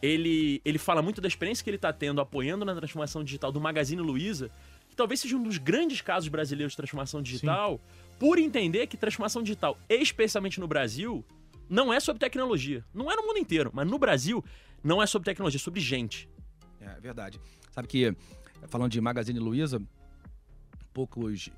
ele, 0.00 0.60
ele 0.64 0.78
fala 0.78 1.02
muito 1.02 1.20
da 1.20 1.26
experiência 1.26 1.64
que 1.64 1.70
ele 1.70 1.76
está 1.76 1.92
tendo 1.92 2.20
apoiando 2.20 2.64
na 2.64 2.74
transformação 2.74 3.24
digital 3.24 3.50
do 3.50 3.60
Magazine 3.60 4.00
Luiza, 4.00 4.50
que 4.88 4.94
talvez 4.96 5.18
seja 5.20 5.36
um 5.36 5.42
dos 5.42 5.58
grandes 5.58 6.00
casos 6.00 6.28
brasileiros 6.28 6.72
de 6.72 6.76
transformação 6.76 7.20
digital, 7.20 7.80
por 8.18 8.38
entender 8.38 8.86
que 8.86 8.96
transformação 8.96 9.42
digital, 9.42 9.78
especialmente 9.88 10.60
no 10.60 10.66
Brasil, 10.66 11.24
não 11.68 11.92
é 11.92 12.00
sobre 12.00 12.20
tecnologia. 12.20 12.84
Não 12.92 13.10
é 13.10 13.16
no 13.16 13.26
mundo 13.26 13.38
inteiro, 13.38 13.70
mas 13.72 13.86
no 13.86 13.98
Brasil 13.98 14.44
não 14.82 15.02
é 15.02 15.06
sobre 15.06 15.24
tecnologia, 15.26 15.58
é 15.58 15.60
sobre 15.60 15.80
gente. 15.80 16.28
É 16.80 17.00
verdade. 17.00 17.40
Sabe 17.70 17.88
que, 17.88 18.14
falando 18.68 18.92
de 18.92 19.00
Magazine 19.00 19.38
Luiza, 19.38 19.80
poucos, 20.92 21.50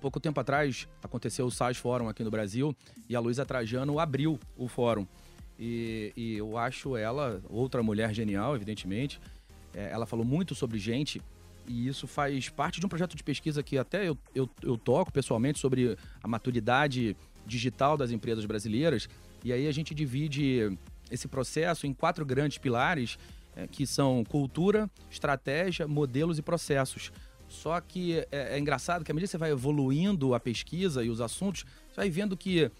pouco 0.00 0.18
tempo 0.18 0.40
atrás 0.40 0.88
aconteceu 1.02 1.46
o 1.46 1.50
SAIS 1.50 1.76
Fórum 1.76 2.08
aqui 2.08 2.24
no 2.24 2.30
Brasil 2.30 2.74
e 3.08 3.14
a 3.14 3.20
Luiza 3.20 3.44
Trajano 3.44 3.98
abriu 3.98 4.38
o 4.56 4.68
fórum. 4.68 5.06
E, 5.58 6.12
e 6.16 6.36
eu 6.36 6.56
acho 6.56 6.96
ela, 6.96 7.42
outra 7.48 7.82
mulher 7.82 8.12
genial, 8.12 8.56
evidentemente, 8.56 9.20
é, 9.74 9.90
ela 9.90 10.06
falou 10.06 10.24
muito 10.24 10.54
sobre 10.54 10.78
gente 10.78 11.22
e 11.66 11.86
isso 11.86 12.06
faz 12.06 12.48
parte 12.48 12.80
de 12.80 12.86
um 12.86 12.88
projeto 12.88 13.16
de 13.16 13.22
pesquisa 13.22 13.62
que 13.62 13.78
até 13.78 14.08
eu, 14.08 14.18
eu, 14.34 14.48
eu 14.62 14.76
toco 14.76 15.12
pessoalmente 15.12 15.58
sobre 15.58 15.96
a 16.22 16.28
maturidade 16.28 17.16
digital 17.46 17.96
das 17.96 18.10
empresas 18.10 18.44
brasileiras. 18.44 19.08
E 19.44 19.52
aí 19.52 19.66
a 19.66 19.72
gente 19.72 19.94
divide 19.94 20.76
esse 21.10 21.28
processo 21.28 21.86
em 21.86 21.92
quatro 21.92 22.24
grandes 22.24 22.58
pilares, 22.58 23.18
é, 23.54 23.66
que 23.66 23.86
são 23.86 24.24
cultura, 24.24 24.90
estratégia, 25.10 25.86
modelos 25.86 26.38
e 26.38 26.42
processos. 26.42 27.12
Só 27.48 27.78
que 27.80 28.18
é, 28.30 28.54
é 28.54 28.58
engraçado 28.58 29.04
que 29.04 29.10
à 29.10 29.14
medida 29.14 29.26
que 29.28 29.32
você 29.32 29.38
vai 29.38 29.50
evoluindo 29.50 30.34
a 30.34 30.40
pesquisa 30.40 31.04
e 31.04 31.10
os 31.10 31.20
assuntos, 31.20 31.64
você 31.88 31.96
vai 31.96 32.10
vendo 32.10 32.36
que 32.36 32.70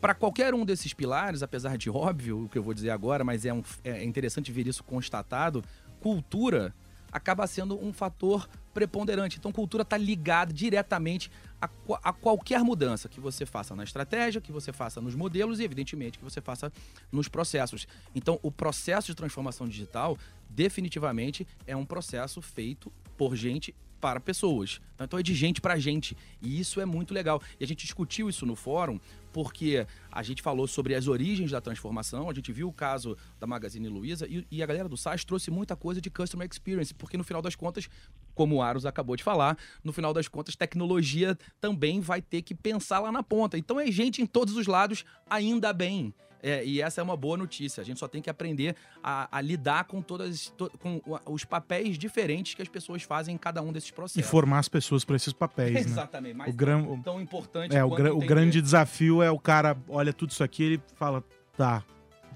para 0.00 0.14
qualquer 0.14 0.54
um 0.54 0.64
desses 0.64 0.94
pilares, 0.94 1.42
apesar 1.42 1.76
de 1.76 1.90
óbvio 1.90 2.44
o 2.44 2.48
que 2.48 2.56
eu 2.56 2.62
vou 2.62 2.72
dizer 2.72 2.90
agora, 2.90 3.24
mas 3.24 3.44
é, 3.44 3.52
um- 3.52 3.62
é 3.84 4.02
interessante 4.04 4.50
ver 4.52 4.66
isso 4.66 4.82
constatado, 4.84 5.62
cultura 6.00 6.74
acaba 7.12 7.46
sendo 7.46 7.82
um 7.82 7.92
fator 7.92 8.48
preponderante. 8.72 9.38
Então, 9.38 9.52
cultura 9.52 9.82
está 9.82 9.96
ligada 9.96 10.52
diretamente 10.52 11.30
a, 11.60 11.68
a 12.02 12.12
qualquer 12.12 12.60
mudança 12.60 13.08
que 13.08 13.20
você 13.20 13.44
faça 13.44 13.74
na 13.74 13.84
estratégia, 13.84 14.40
que 14.40 14.52
você 14.52 14.72
faça 14.72 15.00
nos 15.00 15.14
modelos 15.14 15.60
e, 15.60 15.64
evidentemente, 15.64 16.18
que 16.18 16.24
você 16.24 16.40
faça 16.40 16.72
nos 17.10 17.28
processos. 17.28 17.86
Então, 18.14 18.38
o 18.42 18.50
processo 18.50 19.08
de 19.08 19.14
transformação 19.14 19.66
digital, 19.68 20.16
definitivamente, 20.48 21.46
é 21.66 21.76
um 21.76 21.84
processo 21.84 22.40
feito 22.40 22.92
por 23.16 23.36
gente 23.36 23.74
para 24.00 24.20
pessoas. 24.20 24.80
Então 24.98 25.18
é 25.18 25.22
de 25.22 25.34
gente 25.34 25.60
para 25.60 25.78
gente. 25.78 26.16
E 26.40 26.58
isso 26.58 26.80
é 26.80 26.86
muito 26.86 27.12
legal. 27.12 27.40
E 27.58 27.64
a 27.64 27.66
gente 27.66 27.84
discutiu 27.84 28.28
isso 28.28 28.46
no 28.46 28.56
fórum 28.56 28.98
porque 29.32 29.86
a 30.10 30.22
gente 30.22 30.42
falou 30.42 30.66
sobre 30.66 30.94
as 30.94 31.06
origens 31.06 31.50
da 31.50 31.60
transformação, 31.60 32.28
a 32.28 32.34
gente 32.34 32.52
viu 32.52 32.68
o 32.68 32.72
caso 32.72 33.16
da 33.38 33.46
Magazine 33.46 33.88
Luiza 33.88 34.26
e, 34.28 34.44
e 34.50 34.62
a 34.62 34.66
galera 34.66 34.88
do 34.88 34.96
SaaS 34.96 35.24
trouxe 35.24 35.50
muita 35.50 35.76
coisa 35.76 36.00
de 36.00 36.10
customer 36.10 36.48
experience, 36.50 36.92
porque 36.92 37.16
no 37.16 37.24
final 37.24 37.40
das 37.40 37.54
contas, 37.54 37.88
como 38.34 38.56
o 38.56 38.62
Aros 38.62 38.86
acabou 38.86 39.16
de 39.16 39.22
falar, 39.22 39.56
no 39.84 39.92
final 39.92 40.12
das 40.12 40.26
contas, 40.26 40.56
tecnologia 40.56 41.38
também 41.60 42.00
vai 42.00 42.20
ter 42.20 42.42
que 42.42 42.54
pensar 42.54 43.00
lá 43.00 43.12
na 43.12 43.22
ponta. 43.22 43.56
Então 43.56 43.78
é 43.78 43.90
gente 43.90 44.20
em 44.20 44.26
todos 44.26 44.56
os 44.56 44.66
lados, 44.66 45.04
ainda 45.28 45.72
bem. 45.72 46.12
É, 46.42 46.64
e 46.64 46.80
essa 46.80 47.00
é 47.00 47.04
uma 47.04 47.16
boa 47.16 47.36
notícia. 47.36 47.80
A 47.80 47.84
gente 47.84 47.98
só 48.00 48.08
tem 48.08 48.22
que 48.22 48.30
aprender 48.30 48.74
a, 49.02 49.28
a 49.36 49.40
lidar 49.40 49.84
com 49.84 50.00
todas 50.00 50.46
to- 50.56 50.70
com 50.78 51.00
os 51.26 51.44
papéis 51.44 51.98
diferentes 51.98 52.54
que 52.54 52.62
as 52.62 52.68
pessoas 52.68 53.02
fazem 53.02 53.34
em 53.34 53.38
cada 53.38 53.60
um 53.62 53.72
desses 53.72 53.90
E 53.90 53.92
processos. 53.92 54.30
formar 54.30 54.58
as 54.60 54.68
pessoas 54.68 55.04
para 55.04 55.16
esses 55.16 55.32
papéis, 55.32 55.72
né? 55.74 55.80
Exatamente. 55.80 56.34
Mas 56.36 56.48
O 56.52 56.56
gran- 56.56 56.82
o- 56.82 57.02
tão 57.02 57.20
importante 57.20 57.76
É, 57.76 57.84
o, 57.84 57.88
quanto 57.90 58.02
gra- 58.02 58.14
o 58.14 58.18
grande 58.20 58.62
desafio 58.62 59.22
é 59.22 59.30
o 59.30 59.38
cara 59.38 59.76
olha 59.88 60.12
tudo 60.12 60.30
isso 60.30 60.42
aqui 60.42 60.62
ele 60.62 60.82
fala, 60.96 61.22
tá, 61.56 61.82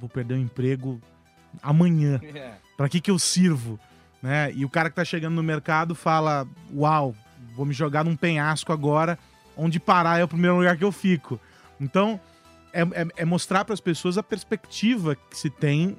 vou 0.00 0.08
perder 0.08 0.34
o 0.34 0.38
emprego 0.38 1.00
amanhã. 1.62 2.20
É. 2.34 2.54
Pra 2.76 2.88
que 2.88 3.00
que 3.00 3.10
eu 3.10 3.18
sirvo? 3.18 3.78
Né? 4.22 4.52
E 4.52 4.64
o 4.64 4.68
cara 4.70 4.90
que 4.90 4.96
tá 4.96 5.04
chegando 5.04 5.34
no 5.34 5.42
mercado 5.42 5.94
fala, 5.94 6.46
uau, 6.74 7.14
vou 7.54 7.64
me 7.64 7.72
jogar 7.72 8.04
num 8.04 8.16
penhasco 8.16 8.72
agora, 8.72 9.18
onde 9.56 9.78
parar 9.78 10.18
é 10.18 10.24
o 10.24 10.28
primeiro 10.28 10.56
lugar 10.56 10.76
que 10.76 10.82
eu 10.82 10.90
fico. 10.90 11.38
Então, 11.80 12.18
é, 12.74 12.82
é- 13.02 13.08
é 13.16 13.24
mostrar 13.24 13.64
para 13.64 13.72
as 13.74 13.80
pessoas 13.80 14.18
a 14.18 14.22
perspectiva 14.22 15.14
que 15.30 15.36
se 15.38 15.48
tem, 15.48 15.96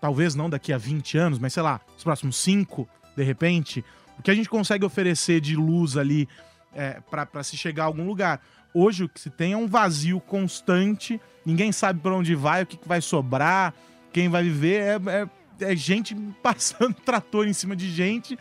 talvez 0.00 0.34
não 0.34 0.50
daqui 0.50 0.72
a 0.72 0.78
20 0.78 1.16
anos, 1.16 1.38
mas 1.38 1.52
sei 1.52 1.62
lá, 1.62 1.80
os 1.96 2.02
próximos 2.04 2.36
5, 2.36 2.88
de 3.16 3.22
repente, 3.22 3.84
o 4.18 4.22
que 4.22 4.30
a 4.30 4.34
gente 4.34 4.48
consegue 4.48 4.84
oferecer 4.84 5.40
de 5.40 5.56
luz 5.56 5.96
ali 5.96 6.28
é, 6.74 7.00
para 7.10 7.42
se 7.42 7.56
chegar 7.56 7.84
a 7.84 7.86
algum 7.86 8.04
lugar. 8.06 8.40
Hoje 8.74 9.04
o 9.04 9.08
que 9.08 9.20
se 9.20 9.30
tem 9.30 9.52
é 9.52 9.56
um 9.56 9.68
vazio 9.68 10.20
constante, 10.20 11.20
ninguém 11.46 11.70
sabe 11.70 12.00
para 12.00 12.12
onde 12.14 12.34
vai, 12.34 12.64
o 12.64 12.66
que, 12.66 12.76
que 12.76 12.88
vai 12.88 13.00
sobrar, 13.00 13.72
quem 14.12 14.28
vai 14.28 14.42
viver. 14.42 14.80
É, 14.82 14.94
é- 15.22 15.28
é 15.60 15.76
gente 15.76 16.14
passando 16.42 16.94
trator 16.94 17.46
em 17.46 17.52
cima 17.52 17.76
de 17.76 17.88
gente 17.88 18.36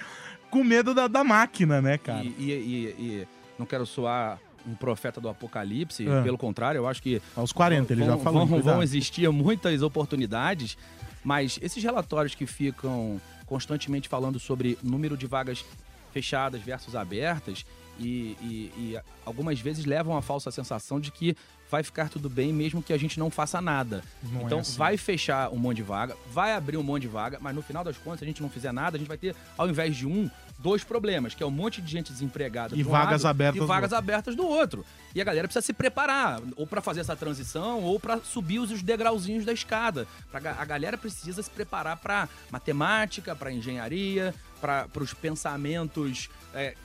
com 0.50 0.64
medo 0.64 0.94
da, 0.96 1.08
da 1.08 1.24
máquina, 1.24 1.80
né, 1.82 1.98
cara? 2.00 2.24
E, 2.24 2.28
e- 2.40 2.52
e- 2.52 2.96
e 3.00 3.28
não 3.60 3.66
quero 3.68 3.86
soar 3.86 4.40
um 4.68 4.74
profeta 4.76 5.20
do 5.22 5.28
apocalipse, 5.30 6.08
É. 6.08 6.22
pelo 6.22 6.38
contrário, 6.38 6.80
eu 6.80 6.88
acho 6.88 7.02
que 7.02 7.22
Aos 7.36 7.52
40, 7.52 7.94
ele 7.94 8.04
vão, 8.06 8.18
já 8.18 8.24
falou. 8.24 8.46
Vão, 8.46 8.62
vão 8.62 8.84
existir 8.84 9.30
muitas 9.32 9.82
oportunidades, 9.82 10.78
mas 11.24 11.60
esses 11.62 11.84
relatórios 11.84 12.36
que 12.36 12.46
ficam 12.46 13.20
constantemente 13.46 14.08
falando 14.10 14.40
sobre 14.40 14.78
número 14.82 15.16
de 15.18 15.28
vagas 15.28 15.64
fechadas 16.12 16.62
versus 16.62 16.96
abertas 16.96 17.66
e, 18.00 18.36
e- 18.42 18.72
e 18.78 19.00
algumas 19.26 19.60
vezes 19.60 19.86
levam 19.86 20.16
a 20.18 20.22
falsa 20.22 20.50
sensação 20.52 21.00
de 21.00 21.12
que 21.12 21.36
vai 21.70 21.82
ficar 21.84 22.08
tudo 22.10 22.30
bem 22.30 22.54
mesmo 22.54 22.84
que 22.84 22.94
a 22.94 22.98
gente 22.98 23.18
não 23.20 23.30
faça 23.32 23.60
nada. 23.60 24.04
Não 24.32 24.42
é 24.42 24.44
então 24.44 24.60
assim. 24.60 24.78
vai 24.78 24.96
fechar 24.98 25.50
um 25.52 25.58
monte 25.58 25.78
de 25.78 25.84
vaga, 25.84 26.16
vai 26.32 26.54
abrir 26.54 26.78
um 26.78 26.84
monte 26.84 27.04
de 27.04 27.08
vaga, 27.08 27.38
mas 27.42 27.56
no 27.56 27.62
final 27.64 27.84
das 27.84 27.98
contas, 27.98 28.20
se 28.20 28.26
a 28.26 28.28
gente 28.28 28.42
não 28.42 28.50
fizer 28.50 28.72
nada, 28.72 28.96
a 28.96 29.00
gente 29.00 29.08
vai 29.08 29.18
ter, 29.18 29.36
ao 29.58 29.68
invés 29.68 29.96
de 29.96 30.06
um, 30.08 30.30
dois 30.64 30.84
problemas, 30.84 31.36
que 31.36 31.44
é 31.44 31.46
um 31.46 31.52
monte 31.52 31.82
de 31.82 31.92
gente 31.92 32.12
desempregada 32.12 32.74
E 32.74 32.78
de 32.78 32.88
um 32.88 32.92
vagas 32.92 33.24
lado, 33.24 33.32
abertas 33.32 33.58
e 33.58 33.60
do 33.60 33.68
vagas 33.68 33.92
outro. 33.92 33.98
abertas 33.98 34.36
do 34.36 34.48
outro. 34.48 34.86
E 35.14 35.22
a 35.22 35.24
galera 35.24 35.48
precisa 35.48 35.64
se 35.64 35.74
preparar, 35.74 36.42
ou 36.56 36.66
para 36.66 36.82
fazer 36.82 37.02
essa 37.02 37.16
transição, 37.16 37.82
ou 37.84 38.00
para 38.00 38.20
subir 38.22 38.60
os 38.60 38.82
degrauzinhos 38.82 39.44
da 39.44 39.52
escada. 39.52 40.08
Pra 40.32 40.40
a 40.58 40.66
galera 40.66 40.98
precisa 40.98 41.44
se 41.44 41.50
preparar 41.50 41.98
para 41.98 42.30
matemática, 42.50 43.36
para 43.36 43.52
engenharia, 43.52 44.34
para 44.62 44.88
os 45.02 45.14
pensamentos 45.14 46.30
é, 46.54 46.76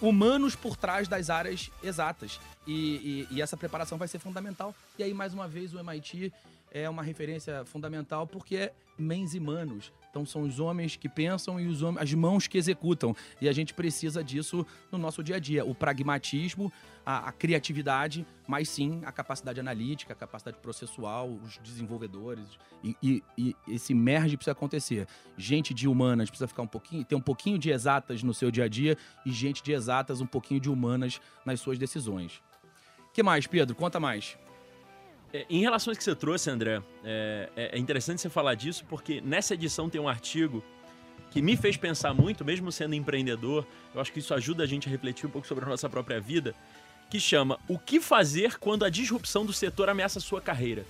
humanos 0.00 0.56
por 0.56 0.74
trás 0.76 1.06
das 1.06 1.28
áreas 1.28 1.70
exatas. 1.82 2.40
E, 2.68 3.26
e- 3.30 3.36
e 3.36 3.42
essa 3.42 3.56
preparação 3.56 3.96
vai 3.96 4.06
ser 4.06 4.18
fundamental. 4.18 4.74
E 4.98 5.02
aí, 5.02 5.14
mais 5.14 5.32
uma 5.32 5.48
vez, 5.48 5.72
o 5.72 5.78
MIT 5.80 6.32
é 6.70 6.88
uma 6.88 7.02
referência 7.02 7.64
fundamental 7.64 8.26
porque 8.26 8.56
é 8.56 8.72
mens 8.98 9.32
e 9.34 9.40
manos. 9.40 9.90
Então 10.10 10.26
são 10.26 10.42
os 10.42 10.58
homens 10.60 10.96
que 10.96 11.08
pensam 11.08 11.58
e 11.60 11.66
os 11.66 11.82
homens, 11.82 12.02
as 12.02 12.12
mãos 12.12 12.46
que 12.46 12.58
executam. 12.58 13.16
E 13.40 13.48
a 13.48 13.52
gente 13.52 13.72
precisa 13.72 14.22
disso 14.22 14.66
no 14.92 14.98
nosso 14.98 15.22
dia 15.22 15.36
a 15.36 15.38
dia. 15.38 15.64
O 15.64 15.74
pragmatismo, 15.74 16.70
a, 17.06 17.28
a 17.28 17.32
criatividade, 17.32 18.26
mas 18.46 18.68
sim 18.68 19.00
a 19.04 19.12
capacidade 19.12 19.58
analítica, 19.60 20.12
a 20.12 20.16
capacidade 20.16 20.58
processual, 20.58 21.30
os 21.30 21.58
desenvolvedores. 21.62 22.44
E, 22.84 22.96
e- 23.02 23.22
e 23.38 23.56
esse 23.68 23.94
merge 23.94 24.36
precisa 24.36 24.52
acontecer. 24.52 25.06
Gente 25.38 25.72
de 25.72 25.88
humanas 25.88 26.28
precisa 26.28 26.48
ficar 26.48 26.62
um 26.62 26.66
pouquinho, 26.68 27.04
ter 27.04 27.14
um 27.14 27.20
pouquinho 27.20 27.56
de 27.58 27.70
exatas 27.70 28.22
no 28.22 28.34
seu 28.34 28.50
dia 28.50 28.64
a 28.64 28.68
dia 28.68 28.98
e 29.24 29.30
gente 29.32 29.62
de 29.62 29.72
exatas 29.72 30.20
um 30.20 30.26
pouquinho 30.26 30.60
de 30.60 30.68
humanas 30.68 31.18
nas 31.46 31.60
suas 31.60 31.78
decisões. 31.78 32.42
Que 33.12 33.22
mais, 33.22 33.46
Pedro? 33.46 33.74
Conta 33.74 33.98
mais. 33.98 34.36
É, 35.32 35.44
em 35.50 35.60
relação 35.60 35.90
a 35.90 35.92
isso 35.92 35.98
que 35.98 36.04
você 36.04 36.14
trouxe, 36.14 36.50
André, 36.50 36.82
é, 37.04 37.48
é- 37.56 37.76
é 37.76 37.78
interessante 37.78 38.20
você 38.20 38.30
falar 38.30 38.54
disso, 38.54 38.84
porque 38.88 39.20
nessa 39.20 39.54
edição 39.54 39.88
tem 39.90 40.00
um 40.00 40.08
artigo 40.08 40.62
que 41.30 41.42
me 41.42 41.56
fez 41.56 41.76
pensar 41.76 42.14
muito, 42.14 42.44
mesmo 42.44 42.72
sendo 42.72 42.94
empreendedor, 42.94 43.66
eu 43.94 44.00
acho 44.00 44.10
que 44.12 44.20
isso 44.20 44.32
ajuda 44.32 44.62
a 44.62 44.66
gente 44.66 44.88
a 44.88 44.90
refletir 44.90 45.26
um 45.26 45.30
pouco 45.30 45.46
sobre 45.46 45.64
a 45.64 45.68
nossa 45.68 45.88
própria 45.88 46.18
vida, 46.18 46.54
que 47.10 47.20
chama 47.20 47.58
O 47.68 47.78
que 47.78 48.00
fazer 48.00 48.58
quando 48.58 48.84
a 48.84 48.90
disrupção 48.90 49.44
do 49.44 49.52
setor 49.52 49.90
ameaça 49.90 50.18
a 50.18 50.22
sua 50.22 50.40
carreira. 50.40 50.84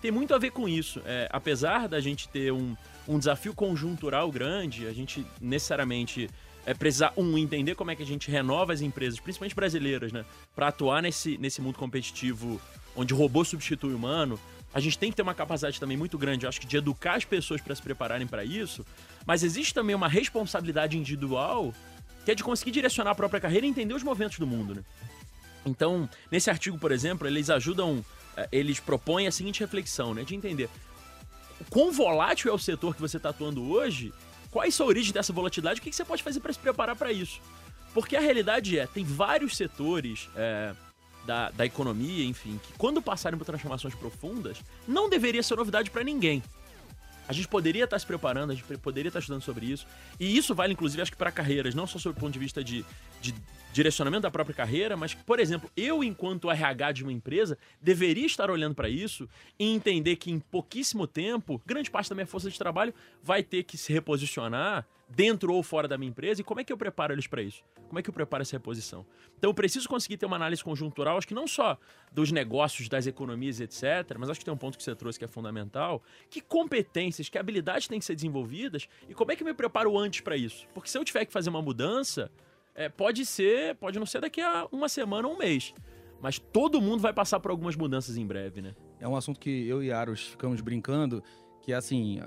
Tem 0.00 0.10
muito 0.10 0.34
a 0.34 0.38
ver 0.38 0.50
com 0.50 0.66
isso. 0.66 1.02
É, 1.04 1.28
apesar 1.30 1.86
da 1.86 2.00
gente 2.00 2.26
ter 2.28 2.50
um, 2.52 2.74
um 3.06 3.18
desafio 3.18 3.54
conjuntural 3.54 4.30
grande, 4.30 4.86
a 4.86 4.92
gente 4.94 5.26
necessariamente 5.38 6.30
é 6.66 6.74
precisar, 6.74 7.12
um, 7.16 7.38
entender 7.38 7.74
como 7.74 7.90
é 7.90 7.96
que 7.96 8.02
a 8.02 8.06
gente 8.06 8.30
renova 8.30 8.72
as 8.72 8.80
empresas, 8.80 9.18
principalmente 9.18 9.54
brasileiras, 9.54 10.12
né? 10.12 10.24
Para 10.54 10.68
atuar 10.68 11.02
nesse, 11.02 11.38
nesse 11.38 11.60
mundo 11.60 11.78
competitivo 11.78 12.60
onde 12.94 13.14
robô 13.14 13.44
substitui 13.44 13.94
humano, 13.94 14.38
a 14.72 14.80
gente 14.80 14.98
tem 14.98 15.10
que 15.10 15.16
ter 15.16 15.22
uma 15.22 15.34
capacidade 15.34 15.80
também 15.80 15.96
muito 15.96 16.16
grande, 16.18 16.46
acho 16.46 16.60
que 16.60 16.66
de 16.66 16.76
educar 16.76 17.14
as 17.14 17.24
pessoas 17.24 17.60
para 17.60 17.74
se 17.74 17.82
prepararem 17.82 18.26
para 18.26 18.44
isso, 18.44 18.84
mas 19.26 19.42
existe 19.42 19.74
também 19.74 19.96
uma 19.96 20.08
responsabilidade 20.08 20.96
individual 20.96 21.74
que 22.24 22.30
é 22.30 22.34
de 22.34 22.44
conseguir 22.44 22.70
direcionar 22.70 23.12
a 23.12 23.14
própria 23.14 23.40
carreira 23.40 23.66
e 23.66 23.68
entender 23.68 23.94
os 23.94 24.02
movimentos 24.02 24.38
do 24.38 24.46
mundo, 24.46 24.74
né? 24.74 24.82
Então, 25.64 26.08
nesse 26.30 26.50
artigo, 26.50 26.78
por 26.78 26.92
exemplo, 26.92 27.26
eles 27.26 27.50
ajudam, 27.50 28.04
eh, 28.36 28.48
eles 28.52 28.80
propõem 28.80 29.26
a 29.26 29.32
seguinte 29.32 29.60
reflexão, 29.60 30.14
né, 30.14 30.22
de 30.22 30.34
entender 30.34 30.68
quão 31.68 31.92
volátil 31.92 32.50
é 32.50 32.54
o 32.54 32.58
setor 32.58 32.94
que 32.94 33.00
você 33.00 33.18
está 33.18 33.30
atuando 33.30 33.70
hoje, 33.70 34.12
quais 34.50 34.74
são 34.74 34.86
a 34.86 34.88
origem 34.88 35.12
dessa 35.12 35.32
volatilidade, 35.32 35.80
o 35.80 35.82
que 35.82 35.90
que 35.90 35.96
você 35.96 36.04
pode 36.04 36.22
fazer 36.22 36.40
para 36.40 36.52
se 36.52 36.58
preparar 36.58 36.96
para 36.96 37.12
isso. 37.12 37.40
Porque 37.94 38.16
a 38.16 38.20
realidade 38.20 38.78
é, 38.78 38.86
tem 38.86 39.04
vários 39.04 39.56
setores 39.56 40.28
eh, 40.36 40.72
da, 41.26 41.50
da 41.50 41.66
economia, 41.66 42.24
enfim, 42.24 42.60
que 42.62 42.72
quando 42.74 43.02
passarem 43.02 43.38
por 43.38 43.44
transformações 43.44 43.94
profundas, 43.94 44.58
não 44.86 45.08
deveria 45.08 45.42
ser 45.42 45.56
novidade 45.56 45.90
para 45.90 46.04
ninguém. 46.04 46.42
A 47.30 47.32
gente 47.32 47.46
poderia 47.46 47.84
estar 47.84 47.96
se 47.96 48.04
preparando, 48.04 48.50
a 48.50 48.54
gente 48.56 48.64
poderia 48.78 49.08
estar 49.08 49.20
estudando 49.20 49.42
sobre 49.42 49.66
isso. 49.66 49.86
E 50.18 50.36
isso 50.36 50.52
vale, 50.52 50.72
inclusive, 50.72 51.00
acho 51.00 51.12
que 51.12 51.16
para 51.16 51.30
carreiras, 51.30 51.76
não 51.76 51.86
só 51.86 51.96
sob 51.96 52.18
o 52.18 52.20
ponto 52.20 52.32
de 52.32 52.40
vista 52.40 52.64
de, 52.64 52.84
de 53.22 53.32
direcionamento 53.72 54.22
da 54.22 54.32
própria 54.32 54.52
carreira, 54.52 54.96
mas, 54.96 55.14
por 55.14 55.38
exemplo, 55.38 55.70
eu, 55.76 56.02
enquanto 56.02 56.50
RH 56.50 56.90
de 56.90 57.02
uma 57.04 57.12
empresa, 57.12 57.56
deveria 57.80 58.26
estar 58.26 58.50
olhando 58.50 58.74
para 58.74 58.88
isso 58.88 59.28
e 59.60 59.72
entender 59.72 60.16
que 60.16 60.28
em 60.28 60.40
pouquíssimo 60.40 61.06
tempo, 61.06 61.62
grande 61.64 61.88
parte 61.88 62.10
da 62.10 62.16
minha 62.16 62.26
força 62.26 62.50
de 62.50 62.58
trabalho 62.58 62.92
vai 63.22 63.44
ter 63.44 63.62
que 63.62 63.78
se 63.78 63.92
reposicionar 63.92 64.84
dentro 65.10 65.52
ou 65.52 65.62
fora 65.62 65.88
da 65.88 65.98
minha 65.98 66.10
empresa. 66.10 66.40
E 66.40 66.44
como 66.44 66.60
é 66.60 66.64
que 66.64 66.72
eu 66.72 66.76
preparo 66.76 67.12
eles 67.12 67.26
para 67.26 67.42
isso? 67.42 67.64
Como 67.88 67.98
é 67.98 68.02
que 68.02 68.08
eu 68.08 68.14
preparo 68.14 68.42
essa 68.42 68.52
reposição? 68.52 69.04
Então, 69.36 69.50
eu 69.50 69.54
preciso 69.54 69.88
conseguir 69.88 70.16
ter 70.16 70.26
uma 70.26 70.36
análise 70.36 70.62
conjuntural, 70.62 71.18
acho 71.18 71.26
que 71.26 71.34
não 71.34 71.46
só 71.46 71.76
dos 72.12 72.30
negócios, 72.30 72.88
das 72.88 73.06
economias, 73.06 73.60
etc., 73.60 74.16
mas 74.18 74.30
acho 74.30 74.38
que 74.38 74.44
tem 74.44 74.54
um 74.54 74.56
ponto 74.56 74.78
que 74.78 74.84
você 74.84 74.94
trouxe 74.94 75.18
que 75.18 75.24
é 75.24 75.28
fundamental. 75.28 76.02
Que 76.28 76.40
competências, 76.40 77.28
que 77.28 77.38
habilidades 77.38 77.88
têm 77.88 77.98
que 77.98 78.04
ser 78.04 78.14
desenvolvidas 78.14 78.88
e 79.08 79.14
como 79.14 79.32
é 79.32 79.36
que 79.36 79.42
eu 79.42 79.46
me 79.46 79.54
preparo 79.54 79.98
antes 79.98 80.20
para 80.20 80.36
isso? 80.36 80.66
Porque 80.72 80.88
se 80.88 80.96
eu 80.96 81.04
tiver 81.04 81.24
que 81.24 81.32
fazer 81.32 81.50
uma 81.50 81.62
mudança, 81.62 82.30
é, 82.74 82.88
pode 82.88 83.26
ser, 83.26 83.74
pode 83.76 83.98
não 83.98 84.06
ser 84.06 84.20
daqui 84.20 84.40
a 84.40 84.68
uma 84.70 84.88
semana 84.88 85.26
ou 85.26 85.34
um 85.34 85.38
mês. 85.38 85.74
Mas 86.20 86.38
todo 86.38 86.80
mundo 86.80 87.00
vai 87.00 87.12
passar 87.12 87.40
por 87.40 87.50
algumas 87.50 87.74
mudanças 87.74 88.16
em 88.16 88.26
breve, 88.26 88.60
né? 88.60 88.74
É 89.00 89.08
um 89.08 89.16
assunto 89.16 89.40
que 89.40 89.66
eu 89.66 89.82
e 89.82 89.90
Aros 89.90 90.28
ficamos 90.28 90.60
brincando, 90.60 91.24
que 91.62 91.72
é 91.72 91.76
assim, 91.76 92.20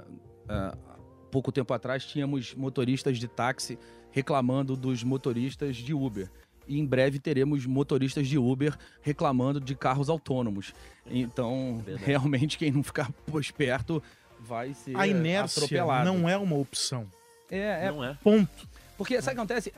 pouco 1.34 1.52
tempo 1.52 1.74
atrás 1.74 2.06
tínhamos 2.06 2.54
motoristas 2.54 3.18
de 3.18 3.28
táxi 3.28 3.78
reclamando 4.12 4.76
dos 4.78 5.04
motoristas 5.04 5.76
de 5.76 5.92
Uber. 5.92 6.30
E 6.68 6.80
em 6.80 6.86
breve 6.86 7.18
teremos 7.18 7.66
motoristas 7.66 8.28
de 8.28 8.38
Uber 8.38 8.78
reclamando 9.02 9.60
de 9.60 9.74
carros 9.76 10.10
autônomos. 10.10 10.74
Então, 11.10 11.82
Verdade. 11.84 12.06
realmente, 12.06 12.58
quem 12.60 12.72
não 12.72 12.84
ficar 12.84 13.12
por 13.26 13.42
esperto 13.42 14.02
vai 14.40 14.74
ser 14.76 14.96
A 14.96 15.08
inércia 15.08 15.64
atropelado. 15.64 16.06
não 16.06 16.30
é 16.30 16.38
uma 16.38 16.56
opção. 16.56 17.08
é, 17.50 17.88
é 17.88 17.92
Não 17.92 18.04
é? 18.04 18.14
Ponto. 18.24 18.68
porque 18.96 19.20
sabe 19.22 19.32
o 19.32 19.36
que 19.36 19.40
acontece? 19.42 19.74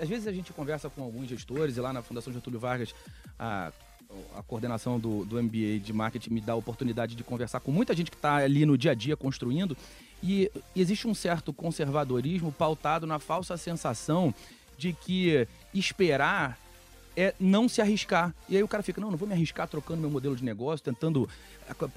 Às 0.00 0.08
vezes 0.08 0.26
a 0.28 0.32
gente 0.32 0.52
conversa 0.52 0.90
com 0.90 1.02
alguns 1.02 1.26
gestores, 1.28 1.76
e 1.78 1.80
lá 1.80 1.90
na 1.92 2.02
Fundação 2.02 2.32
Getúlio 2.32 2.60
Vargas, 2.60 2.94
a, 3.38 3.72
a 4.36 4.42
coordenação 4.42 5.00
do, 5.00 5.24
do 5.24 5.42
MBA 5.42 5.80
de 5.82 5.92
marketing 5.92 6.34
me 6.34 6.40
dá 6.40 6.52
a 6.52 6.56
oportunidade 6.56 7.14
de 7.16 7.24
conversar 7.24 7.60
com 7.60 7.72
muita 7.72 7.94
gente 7.96 8.10
que 8.10 8.16
está 8.16 8.36
ali 8.36 8.64
no 8.66 8.76
dia 8.78 8.92
a 8.92 8.94
dia 8.94 9.16
construindo. 9.16 9.76
E 10.22 10.50
existe 10.74 11.06
um 11.06 11.14
certo 11.14 11.52
conservadorismo 11.52 12.50
pautado 12.52 13.06
na 13.06 13.18
falsa 13.18 13.56
sensação 13.56 14.34
de 14.76 14.92
que 14.92 15.46
esperar 15.72 16.58
é 17.16 17.34
não 17.38 17.68
se 17.68 17.80
arriscar. 17.80 18.34
E 18.48 18.56
aí 18.56 18.62
o 18.62 18.68
cara 18.68 18.82
fica, 18.82 19.00
não, 19.00 19.10
não 19.10 19.18
vou 19.18 19.26
me 19.28 19.34
arriscar 19.34 19.66
trocando 19.68 20.00
meu 20.00 20.10
modelo 20.10 20.36
de 20.36 20.44
negócio, 20.44 20.84
tentando, 20.84 21.28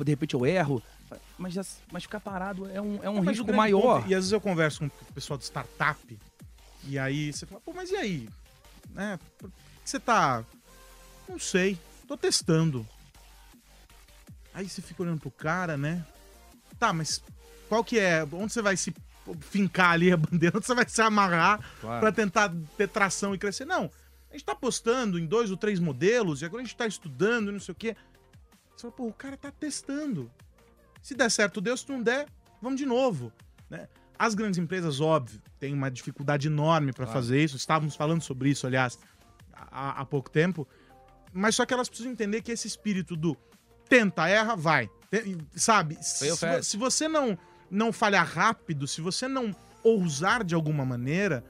de 0.04 0.12
repente 0.12 0.34
eu 0.34 0.46
erro. 0.46 0.82
Mas, 1.38 1.56
mas 1.92 2.04
ficar 2.04 2.20
parado 2.20 2.70
é 2.70 2.82
um, 2.82 3.04
é 3.04 3.10
um 3.10 3.20
risco 3.20 3.52
maior. 3.54 3.98
ponto- 3.98 4.10
e 4.10 4.16
às 4.16 4.20
vezes 4.22 4.32
eu 4.32 4.40
converso 4.42 4.80
com 4.80 4.86
o 4.86 5.14
pessoal 5.14 5.38
de 5.38 5.44
startup, 5.44 6.20
e 6.86 6.98
aí 6.98 7.34
você 7.34 7.46
fala, 7.46 7.60
pô, 7.62 7.74
mas 7.74 7.92
e 7.92 7.96
aí? 7.98 8.30
Né? 8.92 9.20
Você 9.84 10.00
tá. 10.00 10.44
Não 11.28 11.38
sei, 11.38 11.78
tô 12.08 12.16
testando. 12.16 12.88
Aí 14.54 14.68
você 14.68 14.82
fica 14.82 15.04
olhando 15.04 15.20
pro 15.20 15.32
cara, 15.32 15.76
né? 15.78 16.06
Tá, 16.80 16.92
mas 16.94 17.22
qual 17.72 17.86
que 17.86 17.98
é? 17.98 18.28
Onde 18.34 18.52
você 18.52 18.62
vai 18.62 18.76
se 18.76 18.94
fincar 19.40 19.92
ali 19.92 20.12
a 20.12 20.18
bandeira? 20.18 20.52
Onde 20.58 20.66
você 20.68 20.76
vai 20.76 20.84
se 20.86 21.02
amarrar 21.02 21.58
Claro. 21.80 22.02
pra 22.02 22.12
tentar 22.12 22.54
ter 22.76 22.90
tração 22.90 23.34
e 23.34 23.38
crescer? 23.38 23.64
Não. 23.64 23.90
A 24.30 24.34
gente 24.34 24.44
tá 24.44 24.52
apostando 24.52 25.18
em 25.18 25.26
dois 25.26 25.50
ou 25.52 25.56
três 25.56 25.80
modelos 25.80 26.42
e 26.42 26.46
agora 26.46 26.62
a 26.62 26.66
gente 26.66 26.76
tá 26.76 26.86
estudando 26.86 27.48
e 27.48 27.54
não 27.54 27.62
sei 27.62 27.72
o 27.72 27.76
quê. 27.76 27.96
Você 28.76 28.82
fala, 28.82 28.94
pô, 28.94 29.08
o 29.08 29.14
cara 29.14 29.38
tá 29.38 29.50
testando. 29.52 30.30
Se 31.02 31.16
der 31.16 31.32
certo, 31.32 31.62
Deus, 31.62 31.80
se 31.80 31.90
não 31.90 32.04
der, 32.04 32.28
vamos 32.62 32.78
de 32.78 32.86
novo. 32.86 33.32
Né? 33.70 33.88
As 34.20 34.36
grandes 34.36 34.58
empresas, 34.60 35.00
óbvio, 35.00 35.42
têm 35.58 35.74
uma 35.74 35.90
dificuldade 35.90 36.48
enorme 36.48 36.92
para 36.92 37.06
Claro. 37.06 37.22
fazer 37.22 37.42
isso. 37.42 37.56
Estávamos 37.56 37.96
falando 37.96 38.22
sobre 38.22 38.50
isso, 38.50 38.68
aliás, 38.68 39.00
há, 39.54 40.02
há 40.02 40.06
pouco 40.06 40.30
tempo. 40.30 40.68
Mas 41.32 41.56
só 41.56 41.66
que 41.66 41.74
elas 41.74 41.88
precisam 41.88 42.12
entender 42.12 42.42
que 42.42 42.52
esse 42.52 42.68
espírito 42.68 43.16
do 43.16 43.38
tenta, 43.88 44.28
erra, 44.28 44.58
vai. 44.58 44.90
Sabe? 45.56 45.98
Se, 46.02 46.28
se 46.64 46.76
você 46.78 47.08
não, 47.08 47.38
não 47.72 47.92
falhar 47.94 48.28
rápido, 48.28 48.86
se 48.86 49.00
você 49.02 49.28
não 49.28 49.56
ousar 49.84 50.44
de 50.44 50.54
alguma 50.54 50.86
maneira, 50.86 51.44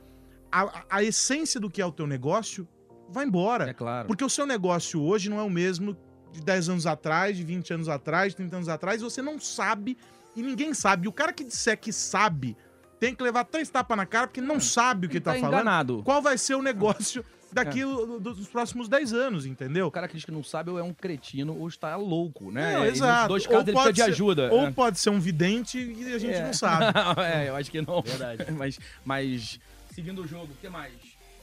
a, 0.51 0.83
a- 0.89 1.03
essência 1.03 1.59
do 1.59 1.69
que 1.69 1.81
é 1.81 1.85
o 1.85 1.91
teu 1.91 2.05
negócio 2.07 2.65
vai 3.09 3.25
embora. 3.25 3.69
É 3.69 3.73
claro. 3.73 4.07
Porque 4.07 4.23
o 4.23 4.29
seu 4.29 4.45
negócio 4.45 5.01
hoje 5.01 5.29
não 5.29 5.39
é 5.39 5.43
o 5.43 5.49
mesmo 5.49 5.97
de 6.31 6.39
10 6.41 6.69
anos 6.69 6.87
atrás, 6.87 7.35
de 7.35 7.43
20 7.43 7.73
anos 7.73 7.89
atrás, 7.89 8.31
de 8.31 8.37
30 8.37 8.55
anos 8.55 8.69
atrás, 8.69 9.01
você 9.01 9.21
não 9.21 9.37
sabe 9.39 9.97
e 10.35 10.41
ninguém 10.41 10.73
sabe. 10.73 11.05
E 11.05 11.09
o 11.09 11.11
cara 11.11 11.33
que 11.33 11.43
disser 11.43 11.77
que 11.77 11.91
sabe 11.91 12.55
tem 12.99 13.13
que 13.15 13.23
levar 13.23 13.43
três 13.45 13.67
tapas 13.69 13.97
na 13.97 14.05
cara 14.05 14.27
porque 14.27 14.39
não 14.39 14.59
sabe 14.59 15.07
o 15.07 15.09
que 15.09 15.17
Ele 15.17 15.23
tá, 15.25 15.33
tá 15.33 15.39
falando. 15.39 15.53
enganado. 15.55 16.03
Qual 16.03 16.21
vai 16.21 16.37
ser 16.37 16.55
o 16.55 16.61
negócio 16.61 17.25
daqui 17.51 17.83
o- 17.83 18.19
do- 18.19 18.33
dos 18.33 18.47
próximos 18.47 18.87
10 18.87 19.13
anos, 19.13 19.45
entendeu? 19.45 19.87
O 19.87 19.91
cara 19.91 20.07
que 20.07 20.15
diz 20.15 20.23
que 20.25 20.31
não 20.31 20.43
sabe 20.43 20.69
ou 20.69 20.79
é 20.79 20.83
um 20.83 20.93
cretino 20.93 21.57
ou 21.59 21.67
está 21.67 21.95
louco, 21.95 22.51
né? 22.51 22.73
Não, 22.73 22.79
nos 22.85 22.93
exato. 22.93 23.27
dois 23.29 23.43
Ou 23.45 23.49
casos 23.51 23.67
ele 23.67 23.71
precisa 23.77 23.83
pode 23.83 23.95
de 23.95 24.03
ser- 24.03 24.09
ajuda. 24.11 24.51
Ou 24.53 24.67
é. 24.67 24.71
pode 24.71 24.99
ser 24.99 25.09
um 25.09 25.19
vidente 25.19 25.77
e 25.79 26.13
a 26.13 26.17
gente 26.17 26.35
É. 26.35 26.43
não 26.45 26.53
sabe. 26.53 26.85
é, 27.21 27.49
eu 27.49 27.55
acho 27.55 27.69
que 27.71 27.81
não. 27.81 28.01
Verdade. 28.01 28.45
mas, 28.51 28.79
mas, 29.05 29.59
seguindo 29.93 30.21
o 30.23 30.27
jogo, 30.27 30.51
o 30.53 30.55
que 30.61 30.69
mais? 30.69 30.93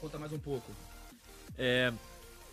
Conta 0.01 0.17
mais 0.17 0.31
um 0.33 0.39
pouco. 0.39 0.71
É, 1.57 1.91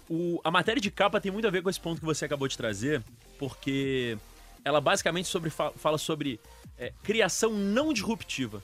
o- 0.08 0.40
a 0.44 0.50
matéria 0.50 0.80
de 0.80 0.90
capa 0.90 1.20
tem 1.20 1.30
muito 1.32 1.46
a 1.46 1.50
ver 1.50 1.62
com 1.62 1.70
esse 1.70 1.80
ponto 1.80 1.98
que 2.00 2.04
você 2.06 2.24
acabou 2.24 2.46
de 2.48 2.56
trazer, 2.56 3.02
porque 3.38 4.16
ela 4.64 4.80
basicamente 4.80 5.28
sobre, 5.28 5.48
fa- 5.50 5.72
fala 5.76 5.96
sobre 5.98 6.40
é, 6.78 6.92
criação 7.02 7.52
não 7.52 7.92
disruptiva. 7.92 8.62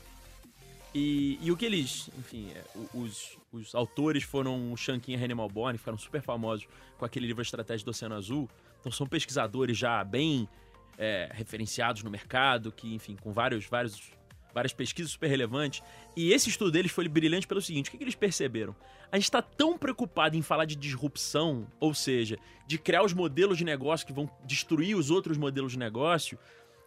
E, 0.94 1.38
e 1.40 1.50
o 1.50 1.56
que 1.56 1.64
eles, 1.64 2.10
enfim, 2.18 2.50
é, 2.50 2.64
os, 2.92 3.38
os 3.50 3.74
autores 3.74 4.24
foram 4.24 4.72
o 4.72 4.76
Shankin 4.76 5.12
e 5.12 5.16
René 5.16 5.34
Malborn, 5.34 5.78
ficaram 5.78 5.96
super 5.96 6.20
famosos 6.20 6.66
com 6.98 7.04
aquele 7.04 7.26
livro 7.26 7.42
Estratégia 7.42 7.84
do 7.84 7.90
Oceano 7.90 8.14
Azul. 8.14 8.48
Então 8.80 8.92
são 8.92 9.06
pesquisadores 9.06 9.78
já 9.78 10.04
bem 10.04 10.48
é, 10.98 11.30
referenciados 11.32 12.02
no 12.02 12.10
mercado, 12.10 12.70
que, 12.70 12.94
enfim, 12.94 13.16
com 13.16 13.32
vários, 13.32 13.64
vários, 13.66 14.00
várias 14.52 14.72
pesquisas 14.74 15.12
super 15.12 15.28
relevantes. 15.28 15.82
E 16.14 16.32
esse 16.32 16.50
estudo 16.50 16.70
deles 16.70 16.92
foi 16.92 17.08
brilhante 17.08 17.46
pelo 17.46 17.62
seguinte: 17.62 17.88
o 17.88 17.90
que, 17.90 17.96
que 17.96 18.04
eles 18.04 18.14
perceberam? 18.14 18.76
A 19.10 19.16
gente 19.16 19.24
está 19.24 19.42
tão 19.42 19.78
preocupado 19.78 20.36
em 20.36 20.42
falar 20.42 20.64
de 20.64 20.76
disrupção, 20.76 21.66
ou 21.80 21.94
seja, 21.94 22.38
de 22.66 22.78
criar 22.78 23.02
os 23.02 23.12
modelos 23.12 23.58
de 23.58 23.64
negócio 23.64 24.06
que 24.06 24.12
vão 24.12 24.30
destruir 24.44 24.96
os 24.96 25.10
outros 25.10 25.36
modelos 25.36 25.72
de 25.72 25.78
negócio, 25.78 26.38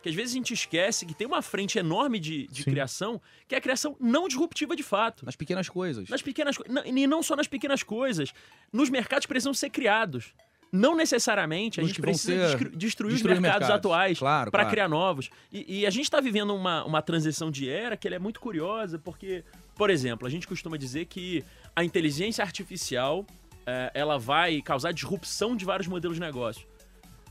que 0.05 0.09
às 0.09 0.13
vezes 0.13 0.33
a 0.33 0.37
gente 0.37 0.53
esquece 0.53 1.03
que 1.03 1.15
tem 1.15 1.25
uma 1.25 1.41
frente 1.41 1.79
enorme 1.79 2.19
de, 2.19 2.45
de 2.45 2.63
criação, 2.63 3.19
que 3.47 3.55
é 3.55 3.57
a 3.57 3.61
criação 3.61 3.97
não 3.99 4.27
disruptiva 4.27 4.75
de 4.75 4.83
fato. 4.83 5.25
Nas 5.25 5.35
pequenas 5.35 5.67
coisas. 5.67 6.07
Nas 6.07 6.21
pequenas 6.21 6.55
coisas. 6.55 6.83
E 6.85 7.07
não 7.07 7.23
só 7.23 7.35
nas 7.35 7.47
pequenas 7.47 7.81
coisas. 7.81 8.31
Nos 8.71 8.87
mercados 8.87 9.25
precisam 9.25 9.51
ser 9.51 9.71
criados. 9.71 10.31
Não 10.71 10.95
necessariamente 10.95 11.79
a 11.79 11.81
Nos 11.81 11.89
gente 11.89 12.01
precisa 12.01 12.49
ser- 12.49 12.69
destruir, 12.69 12.77
destruir 12.77 13.13
os 13.15 13.21
mercados, 13.23 13.41
mercados. 13.61 13.69
atuais 13.71 14.19
Claro, 14.19 14.51
para 14.51 14.59
claro. 14.63 14.71
criar 14.75 14.87
novos. 14.87 15.31
E, 15.51 15.79
e 15.79 15.85
a 15.87 15.89
gente 15.89 16.03
está 16.03 16.21
vivendo 16.21 16.53
uma, 16.55 16.83
uma 16.85 17.01
transição 17.01 17.49
de 17.49 17.67
era 17.67 17.97
que 17.97 18.07
ela 18.07 18.17
é 18.17 18.19
muito 18.19 18.39
curiosa, 18.39 18.99
porque, 18.99 19.43
por 19.75 19.89
exemplo, 19.89 20.27
a 20.27 20.29
gente 20.29 20.45
costuma 20.47 20.77
dizer 20.77 21.05
que 21.05 21.43
a 21.75 21.83
inteligência 21.83 22.43
artificial 22.43 23.25
eh, 23.65 23.89
ela 23.95 24.19
vai 24.19 24.61
causar 24.61 24.91
disrupção 24.91 25.55
de 25.55 25.65
vários 25.65 25.87
modelos 25.87 26.17
de 26.17 26.21
negócio. 26.21 26.67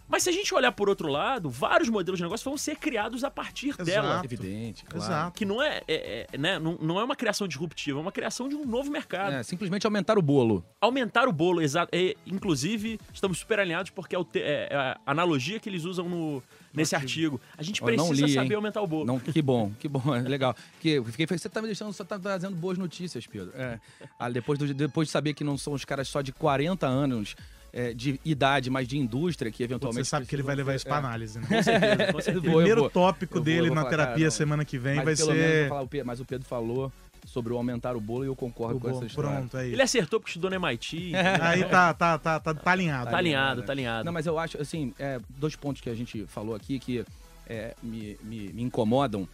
Mas 0.07 0.23
se 0.23 0.29
a 0.29 0.33
gente 0.33 0.55
olhar 0.55 0.71
por 0.71 0.89
outro 0.89 1.09
lado, 1.09 1.49
vários 1.49 1.89
modelos 1.89 2.19
de 2.19 2.23
negócio 2.25 2.45
vão 2.45 2.59
ser 2.59 2.77
criados 2.77 3.25
a 3.25 3.31
partir 3.31 3.75
dela. 3.79 4.09
Exato. 4.11 4.25
Evidente, 4.27 4.85
claro. 4.85 5.05
Exato. 5.05 5.39
Que 5.39 5.45
não 5.45 5.63
é, 5.63 5.83
é- 5.89 6.27
é, 6.33 6.39
né, 6.39 6.59
não, 6.59 6.77
não 6.81 7.01
é 7.01 7.05
uma 7.05 7.17
criação 7.17 7.49
disruptiva, 7.49 7.99
é 7.99 8.03
uma 8.03 8.13
criação 8.13 8.49
de 8.49 8.55
um 8.55 8.67
novo 8.67 8.91
mercado 8.91 9.33
É, 9.35 9.43
simplesmente 9.43 9.87
aumentar 9.87 10.19
o 10.19 10.23
bolo. 10.23 10.65
aumentar 10.81 11.27
o 11.27 11.33
bolo, 11.33 11.63
exato. 11.63 11.89
É, 11.95 12.15
inclusive, 12.27 13.01
estamos 13.13 13.39
super 13.39 13.59
alinhados 13.59 13.91
porque 13.91 14.15
é, 14.15 14.19
o 14.19 14.25
te- 14.25 14.41
é- 14.41 14.69
é 14.71 14.77
a 14.77 15.01
analogia 15.07 15.59
que 15.59 15.69
eles 15.71 15.85
usam 15.85 16.07
no, 16.09 16.43
nesse 16.73 16.95
artigo. 16.95 17.41
A 17.57 17.63
gente 17.63 17.81
não 17.81 17.87
precisa 17.87 18.27
li, 18.27 18.35
saber 18.35 18.49
hein? 18.51 18.57
aumentar 18.57 18.83
o 18.83 18.87
bolo. 18.87 19.07
Não, 19.07 19.19
que 19.19 19.41
bom, 19.41 19.73
que 19.81 19.89
bom, 19.89 20.15
é 20.15 20.21
legal. 20.21 20.55
Que 20.81 20.91
eu 20.91 21.05
fiquei, 21.07 21.27
você 21.27 21.49
tá 21.49 21.61
me 21.63 21.67
deixando, 21.67 21.93
só 21.95 22.05
tá 22.05 22.19
trazendo 22.19 22.55
boas 22.55 22.77
notícias, 22.77 23.27
Pedro. 23.27 23.53
É. 23.55 23.81
Ah, 24.19 24.29
depois, 24.31 24.59
do- 24.59 24.73
depois 24.75 25.09
de 25.09 25.13
saber 25.13 25.35
que 25.35 25.43
não 25.43 25.57
são 25.59 25.73
os 25.73 25.85
caras 25.85 26.09
só 26.09 26.21
de 26.23 26.31
40 26.33 26.87
anos 26.87 27.35
é, 27.75 27.93
de 27.93 28.21
idade, 28.25 28.71
mas 28.71 28.87
de 28.87 28.97
indústria, 28.97 29.51
que 29.51 29.61
eventualmente. 29.61 30.05
Você 30.05 30.11
sabe 30.11 30.27
que 30.27 30.35
ele 30.37 30.45
vai 30.45 30.55
levar 30.55 30.77
isso 30.77 30.87
pra 30.87 30.99
análise, 30.99 31.41
né? 31.41 31.47
Com 31.49 31.61
certeza, 31.61 32.13
com 32.13 32.21
certeza. 32.23 32.47
Eu 32.47 32.53
Primeiro 32.53 32.81
vou. 32.83 32.91
tópico 32.91 33.35
vou, 33.35 33.43
dele 33.43 33.69
na 33.69 33.75
falar, 33.75 33.91
terapia 33.91 34.17
cara, 34.17 34.31
semana 34.31 34.65
que 34.65 34.79
vem 34.79 34.95
Mas 34.97 35.05
vai 35.05 35.17
ser. 35.17 35.69
falar, 35.69 35.83
o 35.83 35.89
mas 36.05 36.21
o 36.21 36.25
Pedro 36.25 36.47
falou 36.47 36.93
sobre 37.27 37.53
o 37.53 37.57
aumentar 37.57 37.97
o 37.97 38.01
bolo 38.01 38.25
e 38.25 38.29
eu 38.29 38.37
concordo 38.37 38.77
o 38.77 38.81
com 38.81 38.89
essa 38.89 39.01
bom. 39.01 39.07
história. 39.07 39.31
Pronto, 39.31 39.57
aí. 39.57 39.73
Ele 39.73 39.83
acertou 39.83 40.21
porque 40.21 40.31
estudou 40.31 40.51
no 40.51 40.57
MIT. 40.57 41.15
Aí 41.43 41.65
tá, 41.65 41.93
tá, 41.93 42.17
tá, 42.17 42.39
tá, 42.39 42.55
tá 42.55 42.71
alinhado. 42.71 43.11
Tá 43.11 43.17
alinhado, 43.17 43.61
né? 43.63 43.67
tá 43.67 43.73
alinhado. 43.73 44.05
Não, 44.05 44.13
mas 44.13 44.27
eu 44.27 44.39
acho, 44.39 44.61
assim, 44.61 44.95
é, 44.99 45.19
dois 45.31 45.57
pontos 45.57 45.81
que 45.83 45.91
a 45.91 45.95
gente 45.95 46.27
falou 46.27 46.55
aqui 46.55 46.79
que 46.79 47.05
é, 47.49 47.75
me, 47.83 48.17
me, 48.23 48.53
me 48.53 48.63
incomodam. 48.63 49.27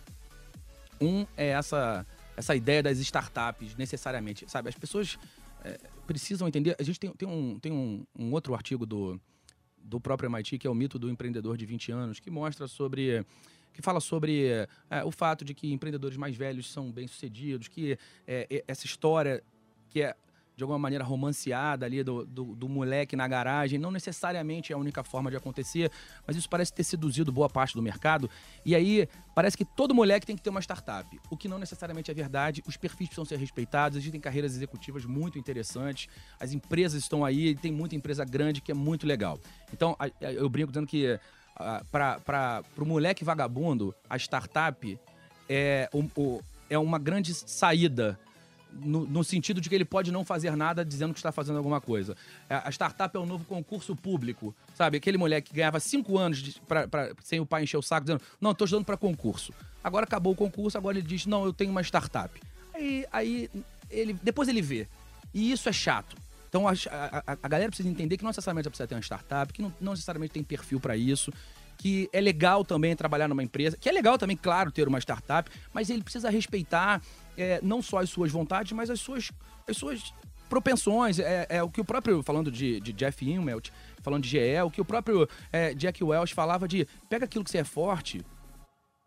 Um 0.99 1.27
é 1.37 1.49
essa, 1.49 2.07
essa 2.37 2.55
ideia 2.55 2.83
das 2.83 2.99
startups, 3.01 3.75
necessariamente. 3.77 4.47
Sabe, 4.49 4.69
as 4.69 4.75
pessoas 4.77 5.19
é, 5.65 5.79
precisam 6.07 6.47
entender. 6.49 6.77
A 6.79 6.83
gente 6.83 6.99
tem, 6.99 7.13
tem, 7.13 7.29
um, 7.29 7.59
tem 7.59 7.73
um, 7.73 8.05
um 8.19 8.33
outro 8.33 8.55
artigo 8.55 8.87
do, 8.87 9.21
do 9.79 10.01
próprio 10.01 10.29
MIT, 10.29 10.59
que 10.59 10.67
é 10.67 10.71
o 10.71 10.75
mito 10.75 10.99
do 10.99 11.11
empreendedor 11.11 11.57
de 11.57 11.67
20 11.67 11.93
anos, 11.93 12.21
que 12.21 12.31
mostra 12.31 12.67
sobre. 12.67 13.25
que 13.73 13.83
fala 13.83 14.01
sobre 14.01 14.67
é, 14.91 15.05
o 15.05 15.11
fato 15.11 15.45
de 15.45 15.55
que 15.55 15.73
empreendedores 15.73 16.17
mais 16.17 16.37
velhos 16.37 16.71
são 16.71 16.91
bem-sucedidos, 16.91 17.69
que 17.69 17.99
é, 18.27 18.65
essa 18.67 18.87
história 18.87 19.43
que 19.89 20.03
é 20.03 20.15
de 20.61 20.65
alguma 20.65 20.79
maneira 20.79 21.03
romanceada 21.03 21.87
ali 21.87 22.05
do, 22.05 22.27
do, 22.27 22.55
do 22.55 22.69
moleque 22.69 23.17
na 23.17 23.27
garagem, 23.27 23.79
não 23.79 23.91
necessariamente 23.91 24.73
é 24.73 24.77
a 24.77 24.79
única 24.79 25.03
forma 25.03 25.31
de 25.31 25.37
acontecer, 25.39 25.91
mas 26.27 26.37
isso 26.37 26.49
parece 26.51 26.71
ter 26.71 26.85
seduzido 26.85 27.33
boa 27.33 27.49
parte 27.49 27.73
do 27.75 27.81
mercado. 27.81 28.29
E 28.63 28.75
aí, 28.75 29.09
parece 29.35 29.57
que 29.57 29.65
todo 29.65 29.95
moleque 29.95 30.27
tem 30.27 30.37
que 30.37 30.43
ter 30.43 30.51
uma 30.51 30.61
startup, 30.61 31.19
o 31.31 31.37
que 31.37 31.49
não 31.49 31.59
necessariamente 31.59 32.11
é 32.11 32.15
verdade. 32.15 32.63
Os 32.67 32.77
perfis 32.77 33.09
precisam 33.09 33.25
ser 33.25 33.39
respeitados, 33.39 33.97
existem 33.97 34.21
carreiras 34.21 34.55
executivas 34.55 35.07
muito 35.07 35.39
interessantes, 35.39 36.09
as 36.39 36.53
empresas 36.53 37.03
estão 37.03 37.25
aí, 37.25 37.55
tem 37.55 37.73
muita 37.73 37.97
empresa 37.97 38.23
grande 38.23 38.61
que 38.61 38.71
é 38.71 38.75
muito 38.75 39.07
legal. 39.07 39.41
Então, 39.73 39.97
eu 40.21 40.47
brinco 40.51 40.71
dizendo 40.73 40.87
que 40.87 41.19
para 41.91 42.63
o 42.77 42.85
moleque 42.85 43.25
vagabundo, 43.25 43.95
a 44.11 44.17
startup 44.19 44.99
é, 45.49 45.89
o- 45.93 46.05
o- 46.21 46.41
é 46.69 46.79
uma 46.79 46.99
grande 46.99 47.33
saída 47.35 48.19
no, 48.73 49.07
no 49.07 49.25
sentido 49.25 49.61
de 49.61 49.69
que 49.69 49.75
ele 49.75 49.85
pode 49.85 50.11
não 50.13 50.25
fazer 50.25 50.55
nada 50.57 50.85
dizendo 50.85 51.13
que 51.13 51.19
está 51.19 51.33
fazendo 51.33 51.57
alguma 51.57 51.81
coisa. 51.81 52.17
É, 52.49 52.55
A 52.65 52.71
startup 52.71 53.17
é 53.17 53.21
um 53.21 53.27
novo 53.27 53.45
concurso 53.45 53.95
público, 53.97 54.55
sabe? 54.75 54.97
Aquele 54.99 55.19
moleque 55.19 55.51
que 55.51 55.57
ganhava 55.57 55.81
cinco 55.81 56.17
anos 56.19 56.39
de- 56.39 56.61
pra- 56.69 56.87
pra- 56.89 57.11
sem 57.23 57.41
o 57.41 57.47
pai 57.47 57.63
encher 57.65 57.77
o 57.77 57.83
saco, 57.83 58.07
dizendo, 58.07 58.23
não, 58.41 58.53
estou 58.53 58.65
estudando 58.65 58.85
para 58.85 58.97
concurso. 58.97 59.53
Agora 59.83 60.05
acabou 60.05 60.33
o 60.33 60.37
concurso, 60.37 60.77
agora 60.79 60.99
ele 60.99 61.07
diz, 61.07 61.27
não, 61.27 61.45
eu 61.45 61.53
tenho 61.53 61.71
uma 61.71 61.83
startup. 61.83 62.41
Aí, 62.75 63.07
aí 63.13 63.51
ele, 63.91 64.13
depois 64.23 64.49
ele 64.49 64.63
vê. 64.63 64.87
E 65.33 65.51
isso 65.53 65.69
é 65.69 65.73
chato. 65.73 66.17
Então 66.49 66.67
a, 66.67 66.73
a- 66.73 67.37
a- 67.43 67.49
galera 67.49 67.69
precisa 67.71 67.89
entender 67.89 68.17
que 68.17 68.25
não 68.25 68.31
necessariamente 68.31 68.69
precisa 68.69 68.87
ter 68.89 68.95
uma 68.95 69.01
startup, 69.03 69.53
que 69.53 69.63
não, 69.63 69.73
não 69.81 69.93
necessariamente 69.93 70.33
tem 70.35 70.43
perfil 70.43 70.81
para 70.81 70.97
isso, 70.97 71.33
que 71.79 72.11
é 72.13 72.21
legal 72.21 72.63
também 72.65 72.95
trabalhar 72.95 73.27
numa 73.29 73.43
empresa, 73.43 73.77
que 73.77 73.89
é 73.89 73.93
legal 73.93 74.19
também, 74.19 74.37
claro, 74.37 74.71
ter 74.71 74.87
uma 74.87 74.99
startup, 74.99 75.51
mas 75.73 75.89
ele 75.89 76.03
precisa 76.03 76.29
respeitar 76.29 77.01
é, 77.37 77.61
não 77.63 77.81
só 77.83 77.99
as 77.99 78.11
suas 78.11 78.31
vontades, 78.31 78.73
mas 78.73 78.91
as 78.91 79.01
suas, 79.01 79.31
as 79.69 79.77
suas 79.77 80.13
propensões. 80.49 81.19
É, 81.19 81.47
é 81.49 81.63
o 81.63 81.71
que 81.71 81.81
o 81.81 81.85
próprio, 81.85 82.23
falando 82.23 82.51
de, 82.51 82.81
de 82.81 82.93
Jeff 82.93 83.25
Immelt, 83.25 83.71
falando 84.03 84.23
de 84.25 84.31
GE, 84.31 84.61
o 84.65 84.71
que 84.71 84.81
o 84.81 84.85
próprio 84.85 85.29
é, 85.53 85.73
Jack 85.75 86.03
Welch 86.03 86.35
falava 86.35 86.67
de 86.67 86.87
pega 87.09 87.25
aquilo 87.25 87.45
que 87.45 87.51
você 87.51 87.59
é 87.59 87.65
forte 87.65 88.25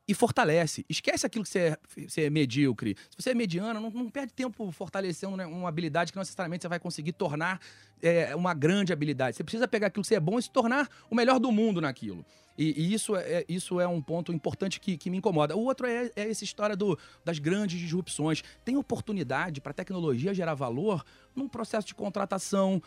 e 0.07 0.13
fortalece. 0.13 0.85
Esquece 0.89 1.25
aquilo 1.25 1.43
que 1.43 1.49
você 1.49 1.59
é, 1.59 1.77
você 2.07 2.23
é 2.23 2.29
medíocre. 2.29 2.95
Se 3.09 3.23
você 3.23 3.31
é 3.31 3.33
mediano, 3.33 3.79
não, 3.79 3.89
não 3.89 4.09
perde 4.09 4.33
tempo 4.33 4.71
fortalecendo 4.71 5.37
né, 5.37 5.45
uma 5.45 5.69
habilidade 5.69 6.11
que 6.11 6.17
não 6.17 6.21
necessariamente 6.21 6.63
você 6.63 6.67
vai 6.67 6.79
conseguir 6.79 7.13
tornar 7.13 7.59
é, 8.01 8.35
uma 8.35 8.53
grande 8.53 8.91
habilidade. 8.91 9.37
Você 9.37 9.43
precisa 9.43 9.67
pegar 9.67 9.87
aquilo 9.87 10.03
que 10.03 10.07
você 10.07 10.15
é 10.15 10.19
bom 10.19 10.37
e 10.37 10.43
se 10.43 10.51
tornar 10.51 10.89
o 11.09 11.15
melhor 11.15 11.39
do 11.39 11.51
mundo 11.51 11.79
naquilo. 11.79 12.25
E, 12.57 12.81
e 12.81 12.93
isso, 12.93 13.15
é, 13.15 13.45
isso 13.47 13.79
é 13.79 13.87
um 13.87 14.01
ponto 14.01 14.31
importante 14.31 14.79
que, 14.79 14.97
que 14.97 15.09
me 15.09 15.17
incomoda. 15.17 15.55
O 15.55 15.63
outro 15.63 15.87
é, 15.87 16.11
é 16.15 16.29
essa 16.29 16.43
história 16.43 16.75
do, 16.75 16.97
das 17.23 17.39
grandes 17.39 17.79
disrupções. 17.79 18.43
Tem 18.63 18.77
oportunidade 18.77 19.61
para 19.61 19.71
a 19.71 19.73
tecnologia 19.73 20.33
gerar 20.33 20.53
valor 20.53 21.03
num 21.35 21.47
processo 21.47 21.87
de 21.87 21.95
contratação, 21.95 22.81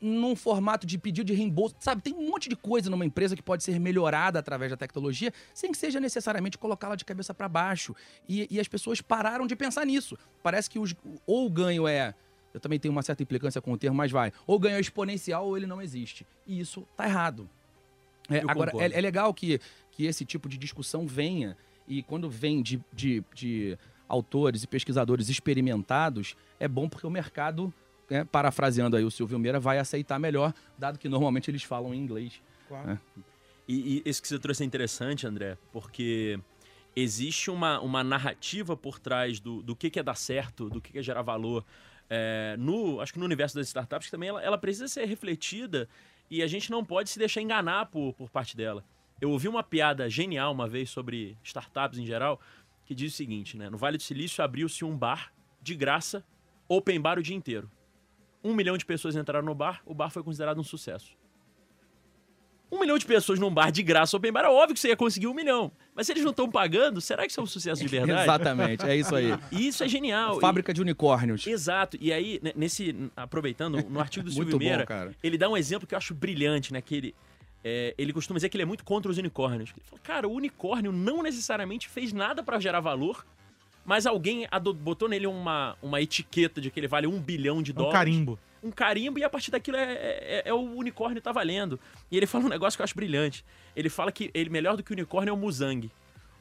num 0.00 0.36
formato 0.36 0.86
de 0.86 0.98
pedido 0.98 1.26
de 1.26 1.34
reembolso. 1.34 1.74
Sabe, 1.80 2.02
tem 2.02 2.14
um 2.14 2.28
monte 2.28 2.48
de 2.48 2.56
coisa 2.56 2.90
numa 2.90 3.04
empresa 3.04 3.36
que 3.36 3.42
pode 3.42 3.62
ser 3.62 3.78
melhorada 3.78 4.38
através 4.38 4.70
da 4.70 4.76
tecnologia, 4.76 5.32
sem 5.54 5.72
que 5.72 5.78
seja 5.78 6.00
necessariamente 6.00 6.58
colocá-la 6.58 6.96
de 6.96 7.04
cabeça 7.04 7.32
para 7.32 7.48
baixo. 7.48 7.94
E, 8.28 8.46
e 8.50 8.60
as 8.60 8.68
pessoas 8.68 9.00
pararam 9.00 9.46
de 9.46 9.56
pensar 9.56 9.84
nisso. 9.86 10.16
Parece 10.42 10.68
que 10.68 10.78
os, 10.78 10.94
ou 11.26 11.46
o 11.46 11.50
ganho 11.50 11.86
é. 11.86 12.14
Eu 12.52 12.60
também 12.60 12.78
tenho 12.78 12.92
uma 12.92 13.02
certa 13.02 13.22
implicância 13.22 13.60
com 13.60 13.72
o 13.72 13.76
termo, 13.76 13.96
mas 13.96 14.10
vai. 14.10 14.32
Ou 14.46 14.56
o 14.56 14.58
ganho 14.58 14.76
é 14.76 14.80
exponencial 14.80 15.46
ou 15.46 15.56
ele 15.56 15.66
não 15.66 15.82
existe. 15.82 16.26
E 16.46 16.58
isso 16.58 16.86
tá 16.96 17.06
errado. 17.06 17.48
É, 18.30 18.42
agora, 18.46 18.72
é, 18.78 18.86
é 18.86 19.00
legal 19.00 19.32
que, 19.32 19.60
que 19.90 20.06
esse 20.06 20.24
tipo 20.24 20.48
de 20.48 20.56
discussão 20.56 21.06
venha. 21.06 21.56
E 21.86 22.02
quando 22.02 22.28
vem 22.28 22.62
de, 22.62 22.82
de, 22.92 23.22
de 23.34 23.78
autores 24.08 24.62
e 24.62 24.66
pesquisadores 24.66 25.28
experimentados, 25.28 26.36
é 26.58 26.66
bom 26.66 26.88
porque 26.88 27.06
o 27.06 27.10
mercado, 27.10 27.72
né, 28.08 28.24
parafraseando 28.24 28.96
aí 28.96 29.04
o 29.04 29.10
Silvio 29.10 29.38
Meira, 29.38 29.58
vai 29.58 29.78
aceitar 29.78 30.18
melhor, 30.18 30.54
dado 30.78 30.98
que 30.98 31.08
normalmente 31.08 31.50
eles 31.50 31.62
falam 31.62 31.94
em 31.94 31.98
inglês. 31.98 32.40
Claro. 32.68 32.90
É. 32.92 32.98
E, 33.68 34.02
e 34.06 34.08
isso 34.08 34.22
que 34.22 34.28
você 34.28 34.38
trouxe 34.38 34.62
é 34.62 34.66
interessante, 34.66 35.26
André, 35.26 35.58
porque 35.72 36.38
existe 36.94 37.50
uma, 37.50 37.80
uma 37.80 38.02
narrativa 38.02 38.76
por 38.76 38.98
trás 38.98 39.40
do, 39.40 39.62
do 39.62 39.76
que, 39.76 39.90
que 39.90 40.00
é 40.00 40.02
dar 40.02 40.16
certo, 40.16 40.70
do 40.70 40.80
que, 40.80 40.92
que 40.92 40.98
é 40.98 41.02
gerar 41.02 41.22
valor. 41.22 41.64
É, 42.08 42.56
no, 42.58 43.00
acho 43.00 43.12
que 43.12 43.18
no 43.18 43.24
universo 43.24 43.56
das 43.56 43.66
startups 43.66 44.10
também 44.10 44.28
ela, 44.28 44.42
ela 44.42 44.56
precisa 44.56 44.86
ser 44.86 45.04
refletida 45.06 45.88
e 46.30 46.42
a 46.42 46.46
gente 46.46 46.70
não 46.70 46.84
pode 46.84 47.10
se 47.10 47.18
deixar 47.18 47.42
enganar 47.42 47.86
por, 47.86 48.14
por 48.14 48.30
parte 48.30 48.56
dela. 48.56 48.84
Eu 49.20 49.30
ouvi 49.30 49.48
uma 49.48 49.62
piada 49.62 50.08
genial 50.08 50.52
uma 50.52 50.68
vez 50.68 50.90
sobre 50.90 51.36
startups 51.42 51.98
em 51.98 52.06
geral, 52.06 52.40
que 52.84 52.94
diz 52.94 53.12
o 53.12 53.16
seguinte, 53.16 53.56
né? 53.56 53.68
No 53.68 53.76
Vale 53.76 53.96
do 53.96 54.02
Silício 54.02 54.44
abriu-se 54.44 54.84
um 54.84 54.96
bar 54.96 55.32
de 55.60 55.74
graça, 55.74 56.24
open 56.68 57.00
bar 57.00 57.18
o 57.18 57.22
dia 57.22 57.34
inteiro. 57.34 57.70
Um 58.46 58.54
milhão 58.54 58.78
de 58.78 58.86
pessoas 58.86 59.16
entraram 59.16 59.44
no 59.44 59.54
bar, 59.54 59.82
o 59.84 59.92
bar 59.92 60.08
foi 60.08 60.22
considerado 60.22 60.60
um 60.60 60.62
sucesso. 60.62 61.16
Um 62.70 62.78
milhão 62.80 62.96
de 62.96 63.04
pessoas 63.04 63.40
num 63.40 63.52
bar 63.52 63.72
de 63.72 63.82
graça 63.82 64.16
open 64.16 64.30
bar, 64.30 64.44
é 64.44 64.48
óbvio 64.48 64.74
que 64.74 64.80
você 64.80 64.88
ia 64.88 64.96
conseguir 64.96 65.26
um 65.26 65.34
milhão. 65.34 65.72
Mas 65.94 66.06
se 66.06 66.12
eles 66.12 66.22
não 66.22 66.30
estão 66.30 66.48
pagando, 66.48 67.00
será 67.00 67.24
que 67.24 67.30
isso 67.30 67.40
é 67.40 67.42
um 67.42 67.46
sucesso 67.46 67.82
de 67.82 67.88
verdade? 67.88 68.22
Exatamente, 68.22 68.86
é 68.86 68.96
isso 68.96 69.14
aí. 69.16 69.36
E 69.50 69.66
isso 69.66 69.82
é 69.82 69.88
genial. 69.88 70.38
Fábrica 70.38 70.72
de 70.72 70.80
unicórnios. 70.80 71.44
Exato. 71.44 71.96
E 72.00 72.12
aí, 72.12 72.40
nesse. 72.54 73.10
Aproveitando, 73.16 73.82
no 73.88 73.98
artigo 73.98 74.24
do 74.26 74.30
Silvio 74.32 74.52
bom, 74.52 74.64
Meira, 74.64 74.86
cara. 74.86 75.12
ele 75.22 75.36
dá 75.36 75.48
um 75.48 75.56
exemplo 75.56 75.88
que 75.88 75.94
eu 75.94 75.98
acho 75.98 76.14
brilhante, 76.14 76.72
né? 76.72 76.80
Que 76.80 76.94
ele, 76.96 77.14
é, 77.64 77.94
ele 77.98 78.12
costuma 78.12 78.36
dizer 78.36 78.48
que 78.48 78.56
ele 78.56 78.62
é 78.62 78.66
muito 78.66 78.84
contra 78.84 79.10
os 79.10 79.18
unicórnios. 79.18 79.70
Ele 79.70 79.84
fala, 79.84 80.00
cara, 80.02 80.28
o 80.28 80.32
unicórnio 80.32 80.92
não 80.92 81.22
necessariamente 81.22 81.88
fez 81.88 82.12
nada 82.12 82.42
para 82.44 82.60
gerar 82.60 82.80
valor, 82.80 83.26
mas 83.86 84.04
alguém 84.04 84.46
botou 84.80 85.08
nele 85.08 85.26
uma, 85.26 85.76
uma 85.80 86.00
etiqueta 86.02 86.60
de 86.60 86.70
que 86.70 86.78
ele 86.80 86.88
vale 86.88 87.06
um 87.06 87.18
bilhão 87.20 87.62
de 87.62 87.70
É 87.70 87.74
um 87.74 87.76
dólares. 87.78 87.98
carimbo. 87.98 88.38
Um 88.62 88.70
carimbo, 88.70 89.18
e 89.18 89.24
a 89.24 89.30
partir 89.30 89.50
daquilo 89.52 89.76
é, 89.76 89.92
é- 89.92 90.42
é 90.46 90.52
o 90.52 90.58
unicórnio 90.58 91.22
tá 91.22 91.30
valendo. 91.30 91.78
E 92.10 92.16
ele 92.16 92.26
fala 92.26 92.44
um 92.44 92.48
negócio 92.48 92.76
que 92.76 92.82
eu 92.82 92.84
acho 92.84 92.94
brilhante. 92.96 93.44
Ele 93.76 93.88
fala 93.88 94.10
que 94.10 94.30
ele 94.34 94.50
melhor 94.50 94.76
do 94.76 94.82
que 94.82 94.90
o 94.90 94.94
unicórnio 94.94 95.30
é 95.30 95.32
o 95.32 95.36
Muzang. 95.36 95.90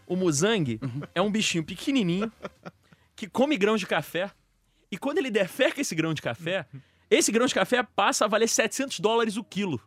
O 0.08 0.15
Muzang 0.15 0.79
é 1.13 1.21
um 1.21 1.29
bichinho 1.31 1.63
pequenininho 1.63 2.31
que 3.15 3.27
come 3.27 3.55
grão 3.58 3.77
de 3.77 3.86
café. 3.86 4.31
E 4.91 4.97
quando 4.97 5.19
ele 5.19 5.29
defeca 5.29 5.79
esse 5.81 5.93
grão 5.93 6.13
de 6.13 6.21
café, 6.21 6.65
esse 7.12 7.31
grão 7.31 7.45
de 7.45 7.53
café 7.53 7.84
passa 7.84 8.25
a 8.25 8.27
valer 8.27 8.47
700 8.47 8.99
dólares 8.99 9.38
o 9.38 9.43
quilo. 9.43 9.79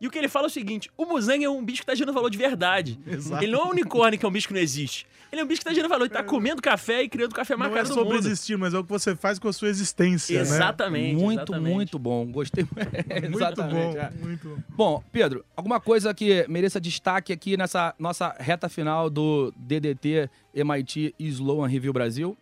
E 0.00 0.06
o 0.06 0.10
que 0.10 0.16
ele 0.18 0.28
fala 0.28 0.46
é 0.46 0.48
o 0.48 0.50
seguinte: 0.50 0.90
o 0.96 1.04
Muzang 1.04 1.44
é 1.44 1.50
um 1.50 1.62
bicho 1.64 1.82
que 1.82 1.86
tá 1.86 1.94
gerando 1.94 2.14
valor 2.14 2.30
de 2.30 2.38
verdade. 2.38 2.98
Exato. 3.06 3.42
Ele 3.44 3.52
não 3.52 3.60
é 3.60 3.64
um 3.64 3.70
unicórnio 3.70 4.18
que 4.18 4.24
é 4.24 4.28
um 4.28 4.32
bicho 4.32 4.48
que 4.48 4.54
não 4.54 4.60
existe. 4.60 5.06
Ele 5.30 5.40
é 5.42 5.44
um 5.44 5.46
bicho 5.46 5.60
que 5.60 5.64
tá 5.66 5.72
gerando 5.72 5.90
valor. 5.90 6.04
Ele 6.06 6.12
tá 6.14 6.24
comendo 6.24 6.60
café 6.60 7.02
e 7.02 7.08
criando 7.08 7.32
café 7.34 7.54
mais 7.54 7.70
Não 7.70 7.78
é 7.78 7.82
caro 7.82 7.94
sobre 7.94 8.14
mundo. 8.14 8.26
existir, 8.26 8.56
mas 8.58 8.74
é 8.74 8.78
o 8.78 8.82
que 8.82 8.90
você 8.90 9.14
faz 9.14 9.38
com 9.38 9.46
a 9.46 9.52
sua 9.52 9.68
existência, 9.68 10.34
né? 10.36 10.40
Exatamente. 10.42 11.14
muito, 11.14 11.38
exatamente. 11.38 11.74
muito 11.74 11.98
bom. 12.00 12.26
Gostei. 12.32 12.64
Muito 13.20 13.36
Exatamente, 13.36 13.94
bom, 13.96 14.00
é. 14.00 14.10
muito 14.20 14.48
bom. 14.48 14.56
Bom, 14.70 15.04
Pedro, 15.12 15.44
alguma 15.54 15.78
coisa 15.78 16.12
que 16.12 16.44
mereça 16.48 16.80
destaque 16.80 17.32
aqui 17.32 17.56
nessa 17.56 17.94
nossa 17.98 18.34
reta 18.40 18.68
final 18.68 19.08
do 19.08 19.52
DDT 19.56 20.28
MIT 20.54 21.14
Sloan 21.18 21.68
Review 21.68 21.92
Brasil? 21.92 22.36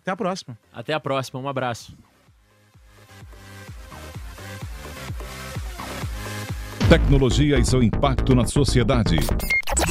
Até 0.00 0.10
a 0.10 0.16
próxima. 0.16 0.58
Até 0.72 0.92
a 0.94 1.00
próxima, 1.00 1.40
um 1.40 1.48
abraço. 1.48 1.96
Tecnologia 6.88 7.58
e 7.58 7.64
seu 7.64 7.82
impacto 7.82 8.34
na 8.34 8.44
sociedade. 8.44 9.16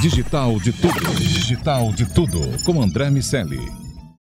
Digital 0.01 0.59
de 0.59 0.71
tudo. 0.71 1.15
Digital 1.15 1.91
de 1.93 2.13
tudo. 2.13 2.39
Com 2.63 2.81
André 2.81 3.09
Miscelli. 3.09 3.80